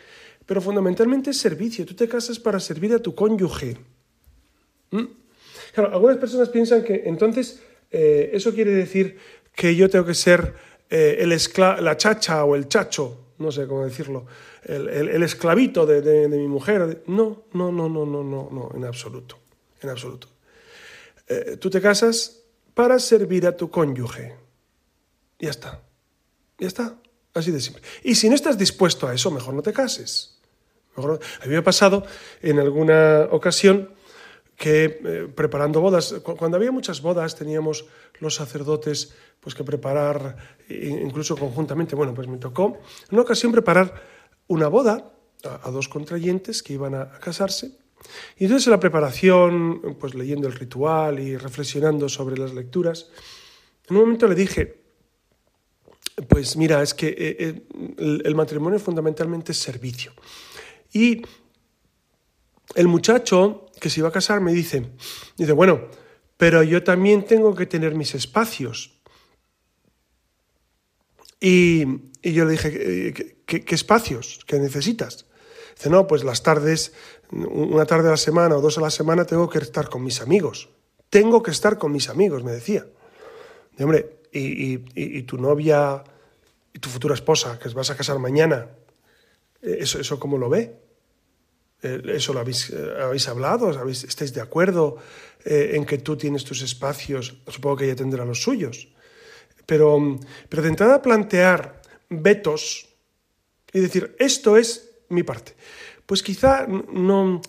pero 0.45 0.61
fundamentalmente 0.61 1.31
es 1.31 1.39
servicio. 1.39 1.87
Tú 1.87 1.95
te 1.95 2.07
casas 2.07 2.39
para 2.39 2.61
servir 2.61 2.93
a 2.93 2.99
tu 2.99 3.15
cónyuge. 3.15 3.79
¿Mm? 4.91 5.05
Claro, 5.73 5.95
algunas 5.95 6.19
personas 6.19 6.51
piensan 6.51 6.85
que 6.85 7.05
entonces 7.07 7.63
eh, 7.91 8.29
eso 8.35 8.53
quiere 8.53 8.73
decir 8.73 9.17
que 9.55 9.75
yo 9.75 9.89
tengo 9.89 10.05
que 10.05 10.13
ser 10.13 10.57
eh, 10.91 11.17
el 11.21 11.31
la 11.83 11.97
chacha 11.97 12.45
o 12.45 12.55
el 12.55 12.69
chacho, 12.69 13.33
no 13.39 13.51
sé 13.51 13.67
cómo 13.67 13.87
decirlo, 13.87 14.27
el, 14.65 15.23
esclavito 15.23 15.87
de, 15.87 16.29
mi 16.29 16.49
mujer. 16.49 17.03
No, 17.07 17.45
no, 17.55 17.73
no, 17.73 17.89
no, 17.89 18.05
no, 18.05 18.23
no, 18.23 18.51
no, 18.53 18.71
en 18.75 18.85
absoluto, 18.85 19.39
en 19.81 19.89
absoluto. 19.89 20.29
Eh, 21.27 21.57
tú 21.59 21.71
te 21.71 21.81
casas 21.81 22.43
para 22.75 22.99
servir 22.99 23.47
a 23.47 23.57
tu 23.57 23.71
cónyuge. 23.71 24.35
Ya 25.39 25.49
está, 25.49 25.81
ya 26.59 26.67
está. 26.67 26.99
Y 28.03 28.15
si 28.15 28.29
no 28.29 28.35
estás 28.35 28.59
dispuesto 28.59 29.07
a 29.07 29.15
eso, 29.15 29.31
mejor 29.31 29.55
no 29.55 29.63
te 29.63 29.73
cases. 29.73 30.39
A 30.97 31.47
mí 31.47 31.51
me 31.51 31.57
ha 31.59 31.63
pasado 31.63 32.05
en 32.43 32.59
alguna 32.59 33.29
ocasión 33.31 33.91
que 34.57 34.85
eh, 35.05 35.29
preparando 35.33 35.81
bodas, 35.81 36.17
cuando 36.25 36.57
había 36.57 36.73
muchas 36.73 37.01
bodas 37.01 37.37
teníamos 37.37 37.87
los 38.19 38.35
sacerdotes 38.35 39.15
pues 39.39 39.55
que 39.55 39.63
preparar 39.63 40.37
incluso 40.69 41.37
conjuntamente. 41.37 41.95
Bueno, 41.95 42.13
pues 42.13 42.27
me 42.27 42.39
tocó 42.39 42.79
en 43.09 43.15
una 43.15 43.23
ocasión 43.23 43.53
preparar 43.53 44.03
una 44.49 44.67
boda 44.67 45.13
a, 45.45 45.71
dos 45.71 45.89
contrayentes 45.89 46.65
que 46.65 46.73
iban 46.73 46.95
a, 46.95 47.03
a, 47.03 47.21
casarse. 47.21 47.79
Y 48.37 48.45
entonces 48.45 48.67
en 48.67 48.73
la 48.73 48.81
preparación, 48.81 49.97
pues 50.01 50.15
leyendo 50.15 50.49
el 50.49 50.55
ritual 50.55 51.21
y 51.21 51.37
reflexionando 51.37 52.09
sobre 52.09 52.37
las 52.37 52.53
lecturas, 52.53 53.11
en 53.89 53.97
un 53.97 54.03
momento 54.03 54.27
le 54.27 54.35
dije, 54.35 54.78
pues 56.27 56.57
mira, 56.57 56.83
es 56.83 56.95
que 56.95 57.09
eh, 57.09 57.37
eh, 57.39 57.63
el 58.25 58.35
matrimonio 58.35 58.79
fundamentalmente 58.79 59.53
es 59.53 59.59
servicio. 59.59 60.13
Y 60.93 61.23
el 62.75 62.89
muchacho 62.89 63.67
que 63.81 63.91
se 63.91 64.01
iba 64.01 64.09
a 64.09 64.13
casar 64.13 64.41
me 64.41 64.53
dice, 64.53 64.91
dice, 65.37 65.53
bueno, 65.53 65.89
pero 66.37 66.63
yo 66.63 66.83
también 66.83 67.25
tengo 67.25 67.55
que 67.55 67.67
tener 67.67 67.95
mis 67.95 68.15
espacios. 68.15 68.95
Y, 71.41 71.85
yo 72.23 72.45
le 72.45 72.53
dije, 72.53 73.15
¿qué, 73.47 73.65
espacios? 73.75 74.41
¿Qué 74.47 74.59
necesitas? 74.59 75.27
Dice, 75.77 75.89
no, 75.89 76.07
pues 76.07 76.25
las 76.25 76.43
tardes, 76.43 76.93
una 77.31 77.87
tarde 77.87 78.09
a 78.09 78.13
la 78.13 78.17
semana 78.17 78.57
o 78.57 78.61
dos 78.61 78.79
a 78.79 78.81
la 78.81 78.91
semana 78.91 79.25
tengo 79.25 79.49
que 79.49 79.59
estar 79.59 79.89
con 79.89 80.03
mis 80.03 80.21
amigos. 80.21 80.69
Tengo 81.11 81.43
que 81.43 81.53
estar 81.53 81.79
con 81.79 81.93
mis 81.93 82.09
amigos, 82.09 82.43
me 82.43 82.53
decía. 82.53 82.87
Y, 83.79 83.83
hombre, 83.83 84.18
y, 84.33 85.23
tu 85.23 85.39
novia 85.39 86.03
y 86.73 86.79
tu 86.79 86.89
futura 86.89 87.15
esposa, 87.15 87.59
que 87.59 87.69
os 87.69 87.75
vas 87.75 87.91
a 87.91 87.97
casar 87.97 88.19
mañana, 88.19 88.69
eh, 89.63 89.79
¿eso, 89.81 90.01
eso 90.01 90.19
cómo 90.19 90.39
lo 90.39 90.49
ve? 90.49 90.77
Eh, 91.83 92.03
¿Eso 92.15 92.33
lo 92.33 92.41
habéis, 92.41 92.71
eh, 92.71 92.95
habéis 93.01 93.29
hablado? 93.29 93.69
¿Habéis, 93.79 94.05
¿Estáis 94.05 94.33
de 94.35 94.41
acuerdo 94.41 94.97
en 95.45 95.87
que 95.87 95.99
tú 95.99 96.17
tienes 96.17 96.45
tus 96.45 96.63
espacios? 96.63 97.39
Supongo 97.47 97.77
que 97.77 97.85
ella 97.85 97.97
tendrá 97.97 98.25
los 98.25 98.43
suyos. 98.43 98.89
Pero, 99.65 100.19
pero 100.49 100.63
de 100.63 100.69
entrada 100.69 101.01
plantear 101.01 101.81
vetos 102.09 102.89
y 103.73 103.81
decir, 103.81 104.17
esto 104.19 104.57
es 104.57 104.91
mi 105.11 105.23
parte, 105.23 105.55
pues 106.07 106.23
quizá 106.23 106.67
no, 106.67 107.41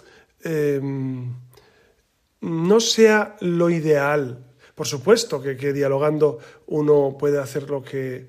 no 2.42 2.80
sea 2.80 3.38
lo 3.42 3.70
ideal 3.70 4.49
por 4.80 4.88
supuesto 4.88 5.42
que, 5.42 5.74
dialogando 5.74 6.40
uno 6.68 7.18
puede 7.20 7.38
hacer 7.38 7.70
lo 7.70 7.84
que, 7.84 8.28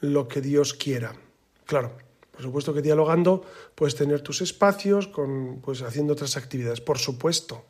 lo 0.00 0.28
que 0.28 0.42
Dios 0.42 0.74
quiera. 0.74 1.14
Claro, 1.64 1.96
por 2.32 2.42
supuesto 2.42 2.74
que 2.74 2.82
dialogando 2.82 3.42
puedes 3.74 3.94
tener 3.94 4.20
tus 4.20 4.42
espacios, 4.42 5.08
con, 5.08 5.62
pues 5.62 5.80
haciendo 5.80 6.12
otras 6.12 6.36
actividades, 6.36 6.82
por 6.82 6.98
supuesto. 6.98 7.64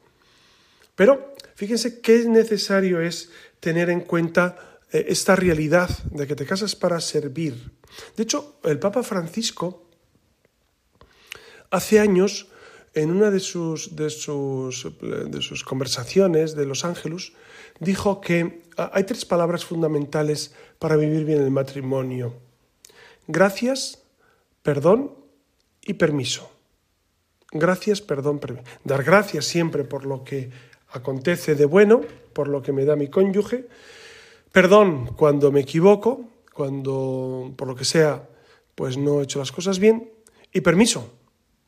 Pero 0.96 1.36
fíjense 1.54 2.00
qué 2.00 2.24
necesario 2.24 3.00
es 3.00 3.30
tener 3.60 3.90
en 3.90 4.00
cuenta 4.00 4.80
eh, 4.90 5.04
esta 5.06 5.36
realidad 5.36 5.88
de 6.10 6.26
que 6.26 6.34
te 6.34 6.46
casas 6.46 6.74
para 6.74 7.00
servir. 7.00 7.70
De 8.16 8.24
hecho, 8.24 8.58
el 8.64 8.80
Papa 8.80 9.04
Francisco 9.04 9.86
hace 11.70 12.00
años, 12.00 12.48
en 12.92 13.12
una 13.12 13.30
de 13.30 13.38
sus, 13.38 13.94
de 13.94 14.10
sus, 14.10 14.88
de 15.00 15.42
sus 15.42 15.62
conversaciones 15.62 16.56
de 16.56 16.66
Los 16.66 16.84
Ángeles, 16.84 17.32
dijo 17.80 18.20
que 18.20 18.62
ah, 18.76 18.90
hay 18.94 19.04
tres 19.04 19.24
palabras 19.24 19.64
fundamentales 19.64 20.54
para 20.78 20.96
vivir 20.96 21.24
bien 21.24 21.42
el 21.42 21.50
matrimonio. 21.50 22.34
Gracias, 23.26 24.02
perdón 24.62 25.12
y 25.82 25.94
permiso. 25.94 26.50
Gracias, 27.52 28.00
perdón, 28.00 28.38
permiso. 28.38 28.64
Dar 28.84 29.02
gracias 29.02 29.44
siempre 29.44 29.84
por 29.84 30.04
lo 30.04 30.24
que 30.24 30.50
acontece 30.90 31.54
de 31.54 31.64
bueno, 31.64 32.00
por 32.32 32.48
lo 32.48 32.62
que 32.62 32.72
me 32.72 32.84
da 32.84 32.96
mi 32.96 33.08
cónyuge. 33.08 33.66
Perdón 34.52 35.14
cuando 35.16 35.52
me 35.52 35.60
equivoco, 35.60 36.28
cuando 36.52 37.52
por 37.56 37.68
lo 37.68 37.74
que 37.74 37.84
sea, 37.84 38.28
pues 38.74 38.96
no 38.96 39.20
he 39.20 39.24
hecho 39.24 39.38
las 39.38 39.52
cosas 39.52 39.78
bien. 39.78 40.10
Y 40.52 40.60
permiso. 40.60 41.12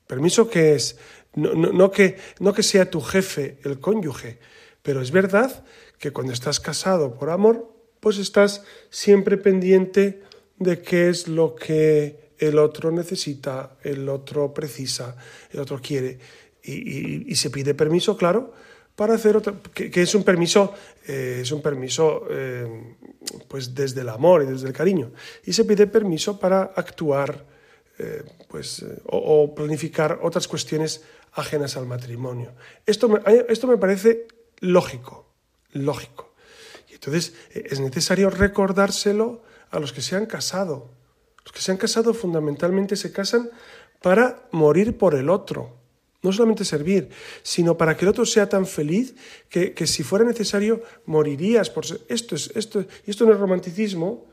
Permiso 0.07 0.49
que 0.49 0.75
es, 0.75 0.99
no, 1.35 1.91
que, 1.91 2.17
no 2.41 2.55
que 2.55 2.63
sea 2.63 2.91
tu 2.91 3.01
jefe 3.03 3.59
el 3.65 3.79
cónyuge, 3.79 4.39
pero 4.83 5.03
es 5.03 5.11
verdad 5.11 5.65
que 5.99 6.13
cuando 6.13 6.33
estás 6.33 6.61
casado 6.61 7.15
por 7.15 7.31
amor, 7.31 7.73
pues 8.01 8.19
estás 8.19 8.65
siempre 8.91 9.37
pendiente 9.37 10.23
de 10.59 10.81
qué 10.81 11.09
es 11.09 11.29
lo 11.29 11.55
que 11.55 12.33
el 12.39 12.59
otro 12.59 12.91
necesita, 12.91 13.77
el 13.83 14.09
otro 14.09 14.55
precisa, 14.55 15.17
el 15.51 15.61
otro 15.61 15.81
quiere. 15.81 16.19
Y, 16.63 17.35
se 17.35 17.51
pide 17.51 17.75
permiso, 17.75 18.17
claro, 18.17 18.53
para 18.95 19.15
hacer 19.15 19.37
otro, 19.37 19.63
que, 19.73 19.91
es 19.95 20.15
un 20.15 20.23
permiso, 20.23 20.75
eh, 21.07 21.41
es 21.43 21.51
un 21.51 21.63
permiso 21.63 22.27
eh, 22.31 22.97
pues 23.47 23.75
desde 23.75 24.03
el 24.03 24.09
amor 24.09 24.43
y 24.43 24.47
desde 24.47 24.67
el 24.67 24.73
cariño. 24.73 25.13
Y 25.45 25.53
se 25.53 25.65
pide 25.65 25.87
permiso 25.87 26.39
para 26.39 26.63
actuar 26.77 27.45
eh, 27.99 28.23
pues, 28.49 28.85
o, 29.07 29.55
planificar 29.55 30.19
otras 30.23 30.47
cuestiones 30.47 31.03
ajenas 31.33 31.77
al 31.77 31.87
matrimonio. 31.87 32.53
Esto 32.85 33.21
esto 33.49 33.67
me 33.67 33.79
parece 33.79 34.27
lógico 34.61 35.28
lógico. 35.73 36.33
Y 36.91 36.95
entonces 36.95 37.35
eh, 37.55 37.65
es 37.71 37.81
necesario 37.81 38.31
recordárselo 38.31 39.43
a 39.71 39.79
los 39.79 39.93
que 39.93 40.03
se 40.03 40.17
han 40.17 40.27
casado. 40.27 40.91
Los 41.45 41.53
que 41.53 41.61
se 41.61 41.71
han 41.71 41.79
casado 41.79 42.15
fundamentalmente 42.15 42.97
se 42.97 43.13
casan 43.13 43.51
para 44.03 44.49
morir 44.51 44.97
por 44.97 45.15
el 45.15 45.31
otro. 45.31 45.77
No 46.21 46.33
solamente 46.33 46.65
servir, 46.65 47.11
sino 47.43 47.79
para 47.79 47.97
que 47.97 48.05
el 48.05 48.09
otro 48.09 48.27
sea 48.27 48.49
tan 48.49 48.67
feliz 48.67 49.15
que, 49.49 49.87
si 49.87 50.03
fuera 50.03 50.25
necesario 50.25 50.83
morirías 51.07 51.71
por 51.71 51.85
Esto 52.09 52.35
es, 52.35 52.51
esto, 52.57 52.85
y 53.07 53.11
esto 53.11 53.25
no 53.25 53.33
es 53.33 53.39
romanticismo, 53.39 54.27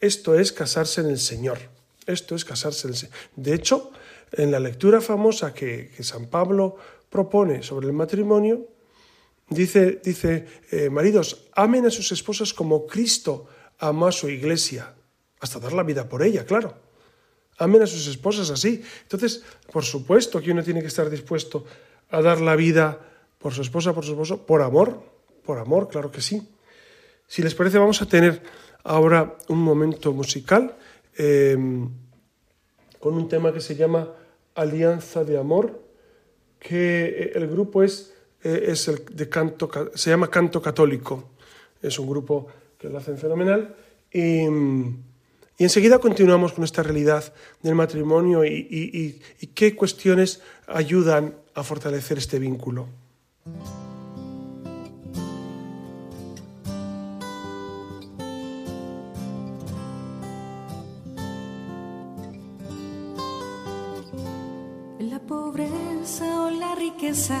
esto 0.00 0.38
es 0.38 0.52
casarse 0.52 1.00
en 1.00 1.08
el 1.08 1.18
Señor. 1.18 1.58
Esto 2.06 2.36
es 2.36 2.44
casarse 2.44 2.86
en 2.86 2.94
el 2.94 2.98
Señor. 2.98 3.16
De 3.34 3.54
hecho, 3.54 3.90
en 4.32 4.52
la 4.52 4.60
lectura 4.60 5.00
famosa 5.00 5.52
que, 5.52 5.90
que 5.96 6.04
San 6.04 6.26
Pablo 6.26 6.76
propone 7.10 7.62
sobre 7.62 7.88
el 7.88 7.92
matrimonio, 7.92 8.68
Dice, 9.52 10.00
dice 10.02 10.46
eh, 10.70 10.90
maridos, 10.90 11.48
amen 11.54 11.86
a 11.86 11.90
sus 11.90 12.12
esposas 12.12 12.52
como 12.52 12.86
Cristo 12.86 13.46
amó 13.78 14.06
a 14.06 14.12
su 14.12 14.28
iglesia, 14.28 14.94
hasta 15.40 15.58
dar 15.58 15.72
la 15.72 15.82
vida 15.82 16.08
por 16.08 16.22
ella, 16.22 16.44
claro. 16.44 16.74
Amen 17.58 17.82
a 17.82 17.86
sus 17.86 18.06
esposas 18.06 18.50
así. 18.50 18.82
Entonces, 19.02 19.42
por 19.72 19.84
supuesto 19.84 20.40
que 20.40 20.52
uno 20.52 20.62
tiene 20.62 20.80
que 20.80 20.86
estar 20.86 21.10
dispuesto 21.10 21.64
a 22.10 22.22
dar 22.22 22.40
la 22.40 22.56
vida 22.56 22.98
por 23.38 23.52
su 23.52 23.62
esposa, 23.62 23.92
por 23.92 24.04
su 24.04 24.12
esposo, 24.12 24.46
por 24.46 24.62
amor, 24.62 25.02
por 25.44 25.58
amor, 25.58 25.88
claro 25.88 26.10
que 26.10 26.20
sí. 26.20 26.48
Si 27.26 27.42
les 27.42 27.54
parece, 27.54 27.78
vamos 27.78 28.00
a 28.02 28.06
tener 28.06 28.42
ahora 28.84 29.36
un 29.48 29.58
momento 29.58 30.12
musical 30.12 30.76
eh, 31.16 31.56
con 33.00 33.14
un 33.14 33.28
tema 33.28 33.52
que 33.52 33.60
se 33.60 33.74
llama 33.74 34.12
Alianza 34.54 35.24
de 35.24 35.38
Amor, 35.38 35.82
que 36.58 37.04
eh, 37.04 37.32
el 37.34 37.48
grupo 37.48 37.82
es 37.82 38.14
eh, 38.44 38.64
es 38.68 38.88
el 38.88 39.04
de 39.10 39.28
canto, 39.28 39.70
se 39.94 40.10
llama 40.10 40.28
Canto 40.28 40.60
Católico. 40.60 41.30
Es 41.80 41.98
un 41.98 42.08
grupo 42.08 42.46
que 42.78 42.88
lo 42.88 42.98
hacen 42.98 43.18
fenomenal. 43.18 43.74
Y, 44.12 44.46
Y 45.58 45.64
enseguida 45.64 46.00
continuamos 46.00 46.54
con 46.54 46.64
esta 46.64 46.82
realidad 46.82 47.32
del 47.62 47.76
matrimonio 47.76 48.44
y, 48.44 49.20
qué 49.54 49.76
cuestiones 49.76 50.40
ayudan 50.66 51.36
a 51.54 51.62
fortalecer 51.62 52.18
este 52.18 52.40
vínculo. 52.40 52.88
La 64.98 65.20
pobreza 65.20 66.46
o 66.46 66.50
la 66.50 66.74
riqueza 66.74 67.40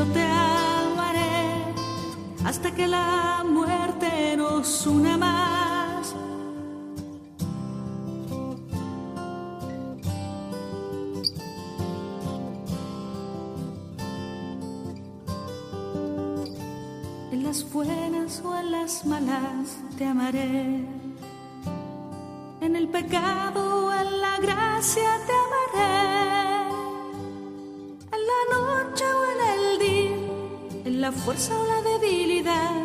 yo 0.00 0.06
te 0.14 0.22
amaré, 0.22 1.74
hasta 2.46 2.74
que 2.74 2.86
la 2.88 3.44
muerte 3.44 4.34
nos 4.34 4.86
una 4.86 5.18
más. 5.18 6.14
En 17.32 17.44
las 17.44 17.70
buenas 17.70 18.42
o 18.42 18.58
en 18.58 18.70
las 18.70 19.04
malas 19.04 19.76
te 19.98 20.06
amaré. 20.06 20.86
En 22.62 22.74
el 22.74 22.88
pecado 22.88 23.88
o 23.88 23.92
en 23.92 24.20
la 24.22 24.38
gracia 24.38 25.10
te 25.26 25.32
amaré. 25.32 25.39
La 31.10 31.16
fuerza 31.16 31.52
o 31.58 31.64
la 31.66 31.82
debilidad, 31.90 32.82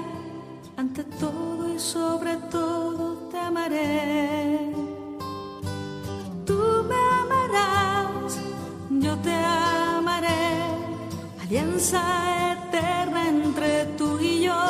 ante 0.77 1.03
todo 1.03 1.71
y 1.71 1.79
sobre 1.79 2.35
todo 2.49 3.29
te 3.29 3.37
amaré. 3.37 4.73
Tú 6.43 6.59
me 6.89 6.99
amarás, 7.21 8.39
yo 8.89 9.15
te 9.17 9.31
amaré, 9.31 10.53
alianza 11.43 12.01
eterna 12.53 13.29
entre 13.29 13.85
tú 13.97 14.19
y 14.19 14.41
yo. 14.45 14.63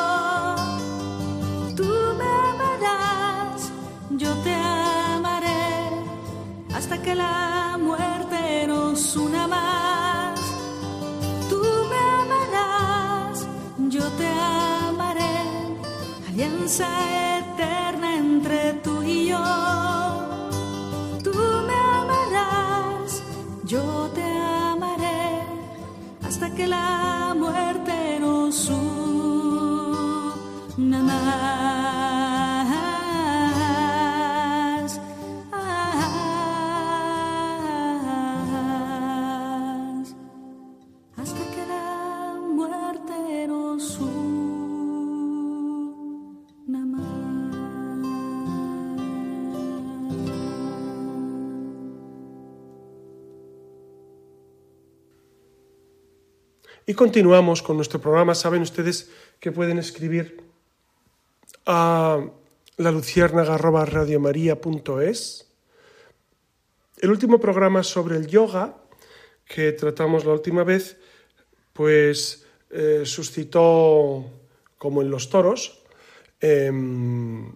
Tú 1.78 1.90
me 2.20 2.30
amarás, 2.52 3.72
yo 4.10 4.34
te 4.44 4.54
amaré, 4.54 5.92
hasta 6.74 7.02
que 7.02 7.16
la 7.16 7.65
alianza 16.66 16.88
eterna 17.38 18.16
entre 18.16 18.74
tú 18.84 19.04
y 19.04 19.28
yo. 19.28 19.38
Tú 21.24 21.34
me 21.68 21.76
amarás, 22.02 23.22
yo 23.66 24.10
te 24.16 24.24
amaré, 24.24 25.44
hasta 26.26 26.50
que 26.56 26.66
la 26.68 27.36
muerte 27.38 28.20
nos 28.20 28.70
una 30.78 31.04
Y 56.88 56.94
continuamos 56.94 57.64
con 57.64 57.78
nuestro 57.78 58.00
programa. 58.00 58.36
Saben 58.36 58.62
ustedes 58.62 59.10
que 59.40 59.52
pueden 59.52 59.80
escribir 59.80 60.44
a 61.66 62.24
la 62.78 62.92
luciérnaga.radiomaría.es. 62.92 65.48
El 67.00 67.10
último 67.10 67.40
programa 67.40 67.82
sobre 67.82 68.18
el 68.18 68.28
yoga 68.28 68.78
que 69.46 69.72
tratamos 69.72 70.26
la 70.26 70.34
última 70.34 70.64
vez, 70.64 70.98
pues 71.74 72.46
eh, 72.70 73.02
suscitó, 73.04 74.24
como 74.78 75.02
en 75.02 75.10
los 75.10 75.32
toros, 75.32 75.82
em, 76.40 77.52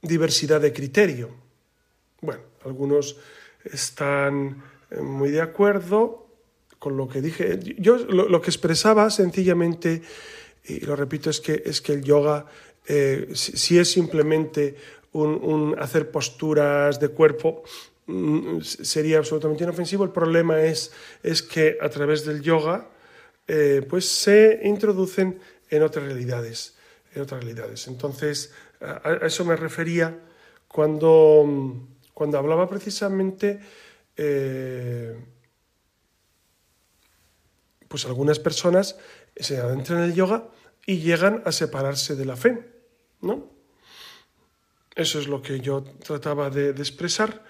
diversidad 0.00 0.60
de 0.60 0.72
criterio. 0.72 1.30
Bueno, 2.20 2.42
algunos 2.64 3.16
están 3.64 4.62
eh, 4.92 5.00
muy 5.00 5.30
de 5.30 5.40
acuerdo 5.40 6.27
con 6.78 6.96
lo 6.96 7.08
que 7.08 7.20
dije. 7.20 7.58
Yo 7.78 7.98
lo, 7.98 8.40
que 8.40 8.50
expresaba 8.50 9.10
sencillamente, 9.10 10.02
y 10.64 10.80
lo 10.80 10.96
repito, 10.96 11.30
es 11.30 11.40
que, 11.40 11.62
es 11.64 11.80
que 11.80 11.92
el 11.92 12.02
yoga, 12.02 12.46
eh, 12.86 13.28
si, 13.34 13.78
es 13.78 13.90
simplemente 13.90 14.76
un, 15.12 15.74
hacer 15.78 16.10
posturas 16.10 17.00
de 17.00 17.08
cuerpo, 17.08 17.62
mm, 18.06 18.60
sería 18.60 19.18
absolutamente 19.18 19.64
inofensivo. 19.64 20.04
El 20.04 20.10
problema 20.10 20.62
es, 20.62 20.92
es 21.22 21.42
que 21.42 21.78
a 21.80 21.88
través 21.88 22.24
del 22.24 22.42
yoga 22.42 22.88
eh, 23.46 23.84
pues 23.88 24.06
se 24.08 24.60
introducen 24.64 25.40
en 25.70 25.82
otras 25.82 26.04
realidades. 26.04 26.76
En 27.14 27.22
otras 27.22 27.42
realidades. 27.42 27.88
Entonces, 27.88 28.52
a, 28.80 29.08
a 29.08 29.26
eso 29.26 29.44
me 29.44 29.56
refería 29.56 30.16
cuando, 30.68 31.86
cuando 32.14 32.38
hablaba 32.38 32.68
precisamente... 32.68 33.58
Eh, 34.16 35.16
pues 37.88 38.04
algunas 38.06 38.38
personas 38.38 38.96
se 39.36 39.58
adentran 39.58 40.00
en 40.00 40.04
el 40.10 40.14
yoga 40.14 40.48
y 40.86 40.98
llegan 40.98 41.42
a 41.44 41.52
separarse 41.52 42.16
de 42.16 42.24
la 42.24 42.36
fe, 42.36 42.64
¿no? 43.20 43.50
Eso 44.94 45.18
es 45.18 45.28
lo 45.28 45.42
que 45.42 45.60
yo 45.60 45.82
trataba 45.82 46.50
de, 46.50 46.70
expresar 46.70 47.44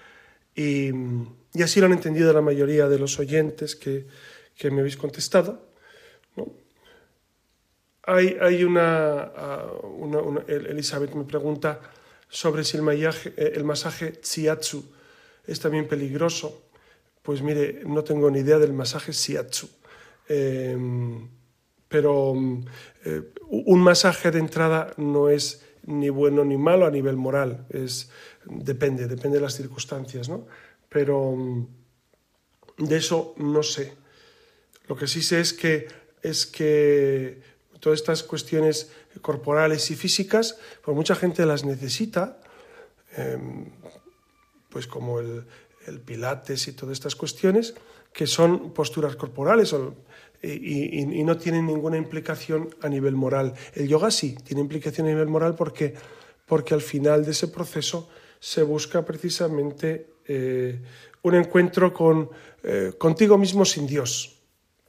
y, 0.55 0.91
así 1.61 1.79
lo 1.79 1.87
han 1.87 1.93
entendido 1.93 2.31
la 2.33 2.41
mayoría 2.41 2.87
de 2.87 2.99
los 2.99 3.17
oyentes 3.19 3.75
que, 3.75 4.07
que 4.55 4.71
me 4.71 4.81
habéis 4.81 4.97
contestado, 4.97 5.69
¿no? 6.35 6.51
Hay, 8.03 8.37
hay 8.41 8.63
una, 8.63 9.31
una, 9.83 10.41
Elizabeth 10.47 11.13
me 11.13 11.25
pregunta 11.25 11.79
sobre 12.27 12.63
si 12.63 12.77
el, 12.77 12.83
masaje, 12.83 13.33
el 13.37 13.63
masaje 13.63 14.13
Tsiatsu 14.13 14.83
es 15.45 15.59
también 15.59 15.87
peligroso. 15.87 16.69
Pues 17.21 17.41
mire, 17.41 17.81
no 17.85 18.03
tengo 18.03 18.31
ni 18.31 18.39
idea 18.39 18.57
del 18.57 18.73
masaje 18.73 19.11
Shiatsu. 19.11 19.69
Eh, 20.29 20.77
pero 21.89 22.35
eh, 23.03 23.33
un 23.49 23.79
masaje 23.81 24.29
de 24.29 24.39
entrada 24.39 24.93
no 24.97 25.27
es 25.27 25.65
ni 25.87 26.09
bueno 26.09 26.45
ni 26.45 26.55
malo 26.55 26.85
a 26.85 26.91
nivel 26.91 27.17
moral, 27.17 27.65
es, 27.71 28.11
depende, 28.45 29.07
depende 29.07 29.37
de 29.37 29.43
las 29.43 29.55
circunstancias, 29.55 30.29
¿no? 30.29 30.45
Pero 30.87 31.35
de 32.77 32.95
eso 32.95 33.33
no 33.37 33.63
sé. 33.63 33.95
Lo 34.87 34.95
que 34.95 35.07
sí 35.07 35.23
sé 35.23 35.39
es 35.39 35.51
que, 35.51 35.87
es 36.21 36.45
que 36.45 37.41
todas 37.79 37.99
estas 37.99 38.21
cuestiones 38.21 38.91
corporales 39.21 39.89
y 39.89 39.95
físicas, 39.95 40.59
pues 40.83 40.95
mucha 40.95 41.15
gente 41.15 41.45
las 41.45 41.65
necesita, 41.65 42.39
pues 44.69 44.85
como 44.85 45.19
el, 45.19 45.45
el 45.87 45.99
pilates 46.01 46.67
y 46.67 46.73
todas 46.73 46.93
estas 46.93 47.15
cuestiones, 47.15 47.73
que 48.13 48.27
son 48.27 48.73
posturas 48.73 49.15
corporales 49.15 49.73
y, 50.41 51.01
y, 51.01 51.23
no 51.23 51.37
tienen 51.37 51.65
ninguna 51.65 51.97
implicación 51.97 52.73
a 52.81 52.87
nivel 52.87 53.15
moral. 53.15 53.53
El 53.73 53.87
yoga 53.87 54.09
sí, 54.09 54.37
tiene 54.43 54.61
implicación 54.61 55.07
a 55.07 55.09
nivel 55.09 55.27
moral 55.27 55.55
porque, 55.55 55.93
porque 56.45 56.73
al 56.73 56.81
final 56.81 57.25
de 57.25 57.31
ese 57.31 57.49
proceso 57.49 58.09
se 58.39 58.63
busca 58.63 59.03
precisamente 59.03 60.13
eh, 60.25 60.79
un 61.23 61.35
encuentro 61.35 61.93
con, 61.93 62.29
eh, 62.63 62.93
contigo 62.97 63.37
mismo 63.37 63.65
sin 63.65 63.85
Dios, 63.85 64.39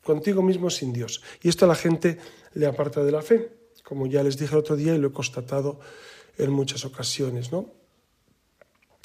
contigo 0.04 0.42
mismo 0.42 0.70
sin 0.70 0.92
Dios. 0.92 1.22
Y 1.42 1.48
esto 1.48 1.64
a 1.64 1.68
la 1.68 1.74
gente 1.74 2.18
le 2.54 2.66
aparta 2.66 3.02
de 3.02 3.12
la 3.12 3.22
fe. 3.22 3.58
como 3.82 4.06
ya 4.06 4.22
les 4.22 4.38
dije 4.38 4.52
el 4.52 4.60
otro 4.60 4.76
día 4.76 4.94
y 4.94 4.98
lo 4.98 5.08
he 5.08 5.12
constatado 5.12 5.80
en 6.38 6.52
muchas 6.52 6.84
ocasiones. 6.84 7.50
¿no? 7.50 7.66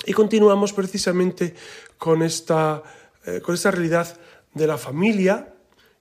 Y 0.06 0.14
continuamos 0.14 0.74
precisamente 0.74 1.56
con 1.98 2.22
esta, 2.22 2.84
eh, 3.26 3.42
con 3.42 3.56
esta 3.56 3.72
realidad 3.72 4.16
de 4.54 4.68
la 4.68 4.78
familia 4.78 5.55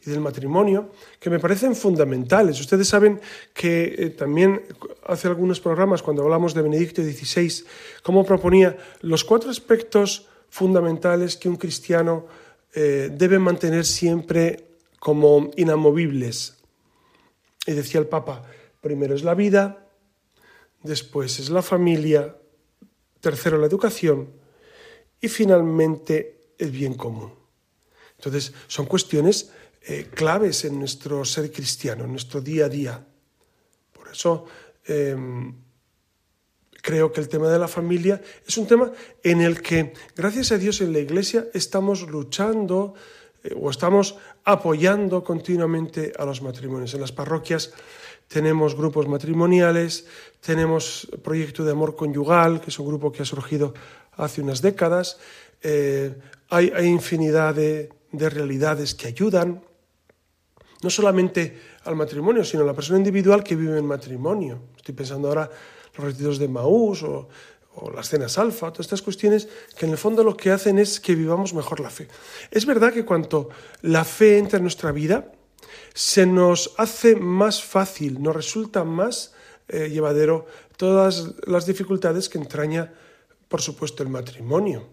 y 0.06 0.10
del 0.10 0.20
matrimonio, 0.20 0.90
que 1.18 1.30
me 1.30 1.38
parecen 1.38 1.74
fundamentales. 1.74 2.60
Ustedes 2.60 2.88
saben 2.88 3.20
que 3.52 3.94
eh, 3.96 4.10
también 4.10 4.62
hace 5.06 5.28
algunos 5.28 5.60
programas, 5.60 6.02
cuando 6.02 6.22
hablamos 6.22 6.54
de 6.54 6.62
Benedicto 6.62 7.02
XVI, 7.02 7.64
cómo 8.02 8.24
proponía 8.24 8.76
los 9.00 9.24
cuatro 9.24 9.50
aspectos 9.50 10.28
fundamentales 10.50 11.36
que 11.36 11.48
un 11.48 11.56
cristiano 11.56 12.26
eh, 12.74 13.10
debe 13.12 13.38
mantener 13.38 13.84
siempre 13.84 14.66
como 14.98 15.50
inamovibles. 15.56 16.58
Y 17.66 17.72
decía 17.72 18.00
el 18.00 18.06
Papa, 18.06 18.44
primero 18.80 19.14
es 19.14 19.24
la 19.24 19.34
vida, 19.34 19.88
después 20.82 21.38
es 21.40 21.50
la 21.50 21.62
familia, 21.62 22.36
tercero 23.20 23.58
la 23.58 23.66
educación 23.66 24.28
y 25.20 25.28
finalmente 25.28 26.52
el 26.58 26.70
bien 26.70 26.94
común. 26.94 27.32
Entonces, 28.18 28.52
son 28.66 28.86
cuestiones 28.86 29.50
eh, 29.86 30.08
claves 30.14 30.64
en 30.64 30.78
nuestro 30.78 31.26
ser 31.26 31.52
cristiano, 31.52 32.04
en 32.04 32.12
nuestro 32.12 32.40
día 32.40 32.64
a 32.64 32.68
día. 32.70 33.06
Por 33.92 34.08
eso 34.08 34.46
em, 34.86 35.54
creo 36.80 37.12
que 37.12 37.20
el 37.20 37.28
tema 37.28 37.50
de 37.50 37.58
la 37.58 37.68
familia 37.68 38.18
es 38.46 38.56
un 38.56 38.66
tema 38.66 38.90
en 39.22 39.42
el 39.42 39.60
que, 39.60 39.92
gracias 40.16 40.52
a 40.52 40.58
Dios, 40.58 40.80
en 40.80 40.94
la 40.94 41.00
Iglesia 41.00 41.48
estamos 41.52 42.00
luchando 42.08 42.94
eh, 43.42 43.54
o 43.60 43.68
estamos 43.68 44.16
apoyando 44.44 45.22
continuamente 45.22 46.14
a 46.18 46.24
los 46.24 46.40
matrimonios. 46.40 46.94
En 46.94 47.02
las 47.02 47.12
parroquias 47.12 47.70
tenemos 48.26 48.74
grupos 48.74 49.06
matrimoniales, 49.06 50.06
tenemos 50.40 51.08
proyecto 51.22 51.62
de 51.62 51.72
amor 51.72 51.94
conyugal, 51.94 52.62
que 52.62 52.70
es 52.70 52.78
un 52.78 52.86
grupo 52.86 53.12
que 53.12 53.20
ha 53.20 53.26
surgido 53.26 53.74
hace 54.12 54.40
unas 54.40 54.62
décadas. 54.62 55.18
Eh, 55.60 56.16
hay, 56.48 56.72
infinidad 56.86 57.54
de 57.54 57.90
realidades 58.30 58.94
que 58.94 59.08
ayudan 59.08 59.60
no 60.84 60.90
solamente 60.90 61.58
al 61.84 61.96
matrimonio, 61.96 62.44
sino 62.44 62.62
a 62.62 62.66
la 62.66 62.74
persona 62.74 62.98
individual 62.98 63.42
que 63.42 63.56
vive 63.56 63.78
en 63.78 63.86
matrimonio. 63.86 64.64
Estoy 64.76 64.94
pensando 64.94 65.28
ahora 65.28 65.50
los 65.96 66.06
retiros 66.06 66.38
de 66.38 66.46
Maús 66.46 67.02
o, 67.02 67.28
las 67.92 68.08
cenas 68.08 68.38
alfa, 68.38 68.70
todas 68.70 68.86
estas 68.86 69.02
cuestiones 69.02 69.48
que 69.76 69.86
en 69.86 69.92
el 69.92 69.98
fondo 69.98 70.22
lo 70.22 70.36
que 70.36 70.52
hacen 70.52 70.78
es 70.78 71.00
que 71.00 71.16
vivamos 71.16 71.54
mejor 71.54 71.80
la 71.80 71.90
fe. 71.90 72.06
Es 72.50 72.66
verdad 72.66 72.92
que 72.92 73.04
cuanto 73.04 73.48
la 73.82 74.04
fe 74.04 74.38
entra 74.38 74.58
en 74.58 74.62
nuestra 74.62 74.92
vida, 74.92 75.32
se 75.92 76.24
nos 76.24 76.74
hace 76.76 77.16
más 77.16 77.64
fácil, 77.64 78.22
nos 78.22 78.36
resulta 78.36 78.84
más 78.84 79.34
eh, 79.66 79.88
llevadero 79.88 80.46
todas 80.76 81.34
las 81.46 81.66
dificultades 81.66 82.28
que 82.28 82.38
entraña, 82.38 82.92
por 83.48 83.60
supuesto, 83.60 84.04
el 84.04 84.08
matrimonio. 84.10 84.86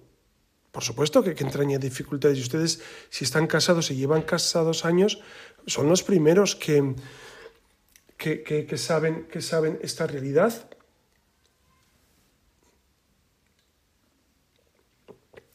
Por 0.71 0.83
supuesto 0.83 1.21
que, 1.21 1.35
que 1.35 1.43
entraña 1.43 1.77
dificultades. 1.77 2.37
Y 2.37 2.41
ustedes, 2.41 2.81
si 3.09 3.25
están 3.25 3.45
casados 3.45 3.91
y 3.91 3.95
llevan 3.95 4.21
casados 4.21 4.85
años, 4.85 5.19
son 5.65 5.87
los 5.89 6.03
primeros 6.03 6.55
que, 6.55 6.95
que, 8.17 8.77
saben, 8.77 9.27
que 9.27 9.41
saben 9.41 9.79
esta 9.81 10.07
realidad. 10.07 10.69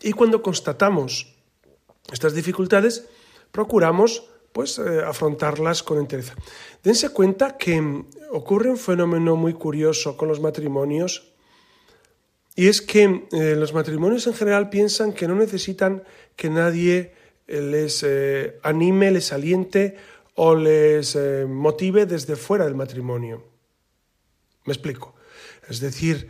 Y 0.01 0.13
cuando 0.13 0.43
constatamos 0.43 1.35
estas 2.13 2.35
dificultades, 2.35 3.07
procuramos 3.51 4.29
pues, 4.53 4.79
eh, 4.79 5.03
afrontarlas 5.05 5.83
con 5.83 5.99
entereza. 5.99 6.35
Dense 6.83 7.09
cuenta 7.11 7.57
que 7.57 8.05
ocurre 8.31 8.71
un 8.71 8.79
fenómeno 8.79 9.37
muy 9.37 9.55
curioso 9.55 10.17
con 10.17 10.29
los 10.29 10.41
matrimonios 10.41 11.33
y 12.55 12.69
es 12.69 12.81
que 12.81 13.27
eh, 13.33 13.55
los 13.55 13.75
matrimonios 13.75 14.27
en 14.27 14.35
general 14.35 14.71
piensan 14.71 15.13
que 15.13 15.29
no 15.29 15.35
necesitan 15.35 16.05
que 16.37 16.49
nadie 16.49 17.13
les 17.47 18.03
eh, 18.03 18.59
anime, 18.63 19.11
les 19.11 19.33
aliente 19.33 19.97
o 20.35 20.55
les 20.55 21.17
eh, 21.17 21.47
motive 21.49 22.07
desde 22.07 22.37
fuera 22.37 22.65
del 22.65 22.75
matrimonio. 22.75 23.45
Me 24.65 24.73
explico. 24.73 25.15
Es 25.69 25.81
decir, 25.81 26.29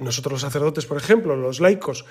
nosotros 0.00 0.32
los 0.32 0.40
sacerdotes, 0.42 0.86
por 0.86 0.98
ejemplo, 0.98 1.36
los 1.36 1.58
laicos, 1.58 2.04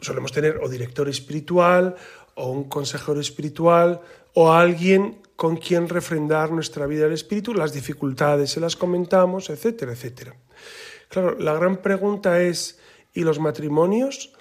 solemos 0.00 0.32
tener 0.32 0.58
o 0.62 0.68
director 0.68 1.08
espiritual 1.08 1.96
o 2.36 2.50
un 2.50 2.64
consejero 2.64 3.20
espiritual 3.20 4.00
o 4.34 4.52
alguien 4.52 5.20
con 5.36 5.56
quien 5.56 5.88
refrendar 5.88 6.52
nuestra 6.52 6.86
vida 6.86 7.04
del 7.04 7.14
espíritu, 7.14 7.54
las 7.54 7.72
dificultades 7.72 8.50
se 8.50 8.60
las 8.60 8.76
comentamos, 8.76 9.48
etcétera, 9.50 9.92
etcétera. 9.92 10.36
Claro, 11.08 11.38
la 11.38 11.54
gran 11.54 11.78
pregunta 11.78 12.42
es, 12.42 12.78
¿y 13.14 13.22
los 13.22 13.38
matrimonios? 13.40 14.32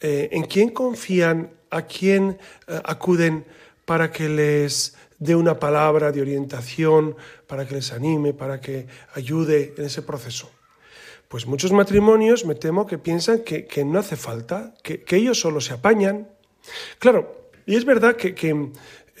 ¿En 0.00 0.44
quién 0.44 0.70
confían 0.70 1.58
a 1.70 1.82
quién 1.82 2.38
eh, 2.66 2.80
acuden 2.84 3.44
para 3.84 4.10
que 4.10 4.28
les 4.28 4.94
dé 5.18 5.34
una 5.34 5.58
palabra 5.58 6.12
de 6.12 6.20
orientación, 6.20 7.16
para 7.46 7.66
que 7.66 7.74
les 7.74 7.92
anime, 7.92 8.34
para 8.34 8.60
que 8.60 8.86
ayude 9.14 9.74
en 9.76 9.84
ese 9.84 10.02
proceso. 10.02 10.50
Pues 11.28 11.46
muchos 11.46 11.72
matrimonios 11.72 12.44
me 12.46 12.54
temo 12.54 12.86
que 12.86 12.98
piensan 12.98 13.40
que, 13.40 13.84
no 13.84 13.98
hace 13.98 14.16
falta, 14.16 14.74
que, 14.82 15.04
ellos 15.10 15.40
solo 15.40 15.60
se 15.60 15.74
apañan. 15.74 16.28
Claro, 16.98 17.50
y 17.66 17.76
es 17.76 17.84
verdad 17.84 18.16
que, 18.16 18.34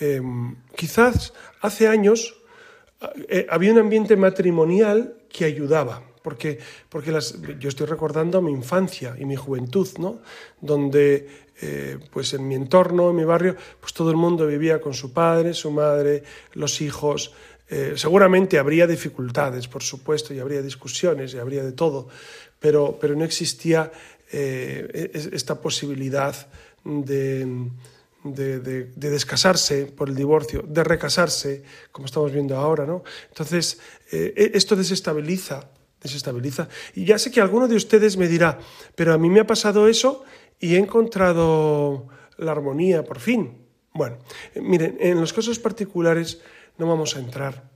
em, 0.00 0.56
quizás 0.76 1.34
hace 1.60 1.88
años 1.88 2.34
eh, 3.28 3.46
había 3.50 3.72
un 3.72 3.78
ambiente 3.78 4.16
matrimonial 4.16 5.18
que 5.28 5.44
ayudaba 5.44 6.02
porque, 6.28 6.58
porque 6.90 7.10
yo 7.58 7.70
estoy 7.70 7.86
recordando 7.86 8.42
mi 8.42 8.52
infancia 8.52 9.16
y 9.18 9.24
mi 9.24 9.34
juventud, 9.34 9.88
¿no? 9.98 10.18
donde 10.60 11.26
eh, 11.62 11.98
pues 12.12 12.34
en 12.34 12.46
mi 12.46 12.54
entorno, 12.54 13.08
en 13.08 13.16
mi 13.16 13.24
barrio, 13.24 13.56
pues 13.80 13.94
todo 13.94 14.10
el 14.10 14.18
mundo 14.18 14.46
vivía 14.46 14.78
con 14.78 14.92
su 14.92 15.14
padre, 15.14 15.54
su 15.54 15.70
madre, 15.70 16.22
los 16.52 16.82
hijos. 16.82 17.32
Eh, 17.70 17.94
seguramente 17.96 18.58
habría 18.58 18.86
dificultades, 18.86 19.68
por 19.68 19.82
supuesto, 19.82 20.34
y 20.34 20.38
habría 20.38 20.60
discusiones, 20.60 21.32
y 21.32 21.38
habría 21.38 21.64
de 21.64 21.72
todo, 21.72 22.08
pero, 22.60 22.98
pero 23.00 23.16
no 23.16 23.24
existía 23.24 23.90
eh, 24.30 25.10
esta 25.32 25.62
posibilidad 25.62 26.36
de, 26.84 27.70
de, 28.22 28.60
de, 28.60 29.10
descasarse 29.10 29.86
por 29.86 30.10
el 30.10 30.14
divorcio, 30.14 30.62
de 30.68 30.84
recasarse, 30.84 31.62
como 31.90 32.04
estamos 32.04 32.30
viendo 32.30 32.54
ahora. 32.54 32.84
¿no? 32.84 33.02
Entonces, 33.30 33.80
e, 34.12 34.50
esto 34.52 34.76
desestabiliza 34.76 35.77
desestabiliza. 36.02 36.68
Y 36.94 37.04
ya 37.04 37.18
sé 37.18 37.30
que 37.30 37.40
alguno 37.40 37.68
de 37.68 37.76
ustedes 37.76 38.16
me 38.16 38.28
dirá, 38.28 38.58
pero 38.94 39.12
a 39.12 39.18
mí 39.18 39.28
me 39.30 39.40
ha 39.40 39.46
pasado 39.46 39.88
eso 39.88 40.24
y 40.60 40.74
he 40.74 40.78
encontrado 40.78 42.08
la 42.36 42.52
armonía 42.52 43.04
por 43.04 43.20
fin. 43.20 43.66
Bueno, 43.92 44.18
miren, 44.54 44.96
en 45.00 45.20
los 45.20 45.32
casos 45.32 45.58
particulares 45.58 46.40
no 46.76 46.86
vamos 46.86 47.16
a 47.16 47.18
entrar, 47.18 47.68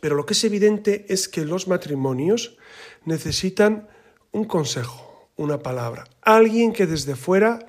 pero 0.00 0.14
lo 0.14 0.26
que 0.26 0.34
es 0.34 0.44
evidente 0.44 1.06
es 1.08 1.28
que 1.28 1.44
los 1.44 1.68
matrimonios 1.68 2.58
necesitan 3.04 3.88
un 4.32 4.44
consejo, 4.44 5.30
una 5.36 5.58
palabra, 5.58 6.04
alguien 6.22 6.72
que 6.72 6.86
desde 6.86 7.16
fuera 7.16 7.66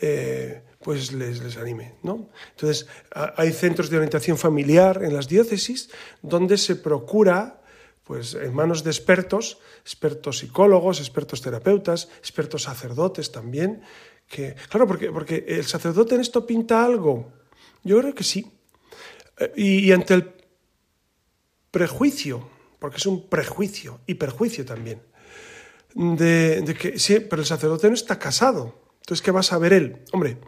eh, 0.00 0.62
pues 0.82 1.12
les, 1.12 1.42
les 1.42 1.56
anime. 1.56 1.94
¿no? 2.02 2.28
Entonces, 2.50 2.86
hay 3.12 3.52
centros 3.52 3.88
de 3.90 3.98
orientación 3.98 4.36
familiar 4.36 5.02
en 5.04 5.14
las 5.14 5.28
diócesis 5.28 5.90
donde 6.22 6.58
se 6.58 6.76
procura 6.76 7.61
pues 8.04 8.34
en 8.34 8.54
manos 8.54 8.82
de 8.82 8.90
expertos, 8.90 9.58
expertos 9.82 10.38
psicólogos, 10.38 11.00
expertos 11.00 11.40
terapeutas, 11.40 12.08
expertos 12.18 12.64
sacerdotes 12.64 13.30
también, 13.30 13.82
que 14.28 14.54
claro, 14.68 14.86
porque, 14.86 15.10
porque 15.10 15.44
el 15.46 15.64
sacerdote 15.64 16.14
en 16.14 16.20
esto 16.20 16.46
pinta 16.46 16.84
algo. 16.84 17.32
Yo 17.84 17.98
creo 18.00 18.14
que 18.14 18.24
sí. 18.24 18.50
Eh, 19.38 19.52
y, 19.56 19.92
ante 19.92 20.14
el 20.14 20.32
prejuicio, 21.70 22.48
porque 22.78 22.96
es 22.96 23.06
un 23.06 23.28
prejuicio 23.28 24.00
y 24.06 24.14
perjuicio 24.14 24.64
también, 24.64 25.02
de, 25.94 26.76
que 26.78 26.98
sí, 26.98 27.20
pero 27.20 27.42
el 27.42 27.46
sacerdote 27.46 27.88
no 27.88 27.94
está 27.94 28.18
casado. 28.18 28.74
Entonces, 29.00 29.22
¿qué 29.22 29.30
va 29.30 29.40
a 29.40 29.44
saber 29.44 29.72
él? 29.72 30.04
Hombre, 30.12 30.38